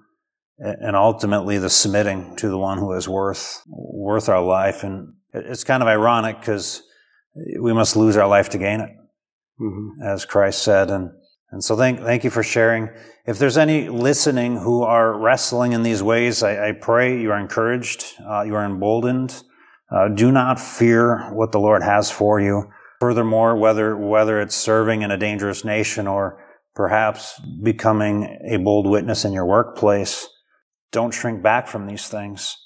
and 0.58 0.96
ultimately 0.96 1.58
the 1.58 1.70
submitting 1.70 2.38
to 2.38 2.48
the 2.48 2.58
one 2.58 2.78
who 2.78 2.94
is 2.94 3.10
worth, 3.10 3.62
worth 3.68 4.30
our 4.30 4.42
life. 4.42 4.84
And 4.84 5.14
it's 5.34 5.66
kind 5.66 5.84
of 5.84 5.90
ironic 5.90 6.40
because 6.40 6.82
we 7.60 7.74
must 7.74 7.98
lose 7.98 8.16
our 8.16 8.28
life 8.28 8.50
to 8.50 8.58
gain 8.58 8.80
it, 8.80 8.90
mm-hmm. 9.60 10.02
as 10.02 10.24
Christ 10.24 10.64
said. 10.64 10.90
And, 10.90 11.12
and 11.52 11.64
so 11.64 11.78
thank, 11.78 12.00
thank 12.00 12.24
you 12.24 12.30
for 12.30 12.44
sharing. 12.44 12.90
If 13.26 13.40
there's 13.40 13.58
any 13.58 13.88
listening 13.90 14.58
who 14.58 14.84
are 14.84 15.18
wrestling 15.18 15.72
in 15.72 15.84
these 15.84 16.04
ways, 16.04 16.44
I, 16.44 16.70
I 16.70 16.72
pray 16.74 17.22
you 17.22 17.32
are 17.32 17.40
encouraged, 17.40 18.06
uh, 18.28 18.42
you 18.42 18.56
are 18.56 18.66
emboldened. 18.66 19.44
Uh, 19.90 20.10
do 20.10 20.32
not 20.32 20.60
fear 20.60 21.30
what 21.32 21.54
the 21.54 21.60
Lord 21.60 21.82
has 21.82 22.12
for 22.12 22.42
you. 22.42 22.70
Furthermore, 23.00 23.56
whether, 23.56 23.96
whether 23.96 24.42
it's 24.42 24.56
serving 24.56 25.02
in 25.02 25.12
a 25.12 25.18
dangerous 25.18 25.64
nation 25.64 26.08
or 26.08 26.44
perhaps 26.76 27.40
becoming 27.64 28.38
a 28.50 28.58
bold 28.58 28.86
witness 28.86 29.24
in 29.24 29.32
your 29.32 29.46
workplace, 29.46 30.28
don't 30.92 31.14
shrink 31.14 31.42
back 31.42 31.68
from 31.68 31.88
these 31.88 32.10
things. 32.10 32.58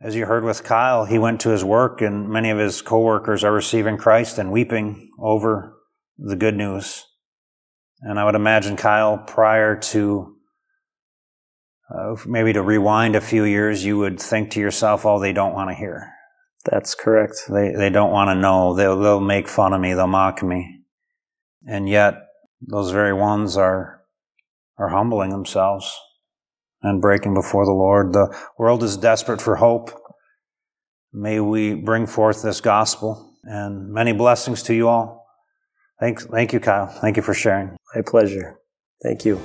As 0.00 0.14
you 0.14 0.26
heard 0.26 0.44
with 0.44 0.62
Kyle, 0.62 1.06
he 1.06 1.18
went 1.18 1.40
to 1.40 1.50
his 1.50 1.64
work 1.64 2.02
and 2.02 2.28
many 2.28 2.50
of 2.50 2.58
his 2.58 2.82
coworkers 2.82 3.42
are 3.42 3.52
receiving 3.52 3.96
Christ 3.96 4.38
and 4.38 4.52
weeping 4.52 5.10
over 5.18 5.76
the 6.18 6.36
good 6.36 6.56
news. 6.56 7.04
And 8.00 8.18
I 8.18 8.24
would 8.24 8.34
imagine 8.34 8.76
Kyle, 8.76 9.18
prior 9.18 9.76
to 9.76 10.36
uh, 11.90 12.16
maybe 12.26 12.52
to 12.52 12.62
rewind 12.62 13.16
a 13.16 13.20
few 13.20 13.44
years, 13.44 13.84
you 13.84 13.98
would 13.98 14.20
think 14.20 14.50
to 14.50 14.60
yourself, 14.60 15.06
oh, 15.06 15.18
they 15.18 15.32
don't 15.32 15.54
want 15.54 15.70
to 15.70 15.74
hear. 15.74 16.12
That's 16.64 16.94
correct. 16.94 17.44
They, 17.48 17.72
they 17.72 17.90
don't 17.90 18.12
want 18.12 18.28
to 18.28 18.34
know. 18.34 18.74
They'll, 18.74 18.98
they'll 18.98 19.20
make 19.20 19.48
fun 19.48 19.72
of 19.72 19.80
me. 19.80 19.94
They'll 19.94 20.06
mock 20.06 20.42
me. 20.42 20.80
And 21.66 21.88
yet, 21.88 22.14
those 22.60 22.90
very 22.90 23.12
ones 23.12 23.56
are, 23.56 24.02
are 24.76 24.88
humbling 24.88 25.30
themselves 25.30 25.98
and 26.82 27.00
breaking 27.00 27.34
before 27.34 27.64
the 27.64 27.72
Lord. 27.72 28.12
The 28.12 28.36
world 28.58 28.82
is 28.82 28.96
desperate 28.96 29.40
for 29.40 29.56
hope. 29.56 29.90
May 31.12 31.40
we 31.40 31.74
bring 31.74 32.06
forth 32.06 32.42
this 32.42 32.60
gospel 32.60 33.32
and 33.44 33.90
many 33.92 34.12
blessings 34.12 34.62
to 34.64 34.74
you 34.74 34.88
all. 34.88 35.26
Thanks, 36.00 36.26
thank 36.26 36.52
you, 36.52 36.60
Kyle. 36.60 36.86
Thank 36.86 37.16
you 37.16 37.22
for 37.22 37.34
sharing. 37.34 37.77
My 37.94 38.02
pleasure. 38.02 38.58
Thank 39.02 39.24
you. 39.24 39.40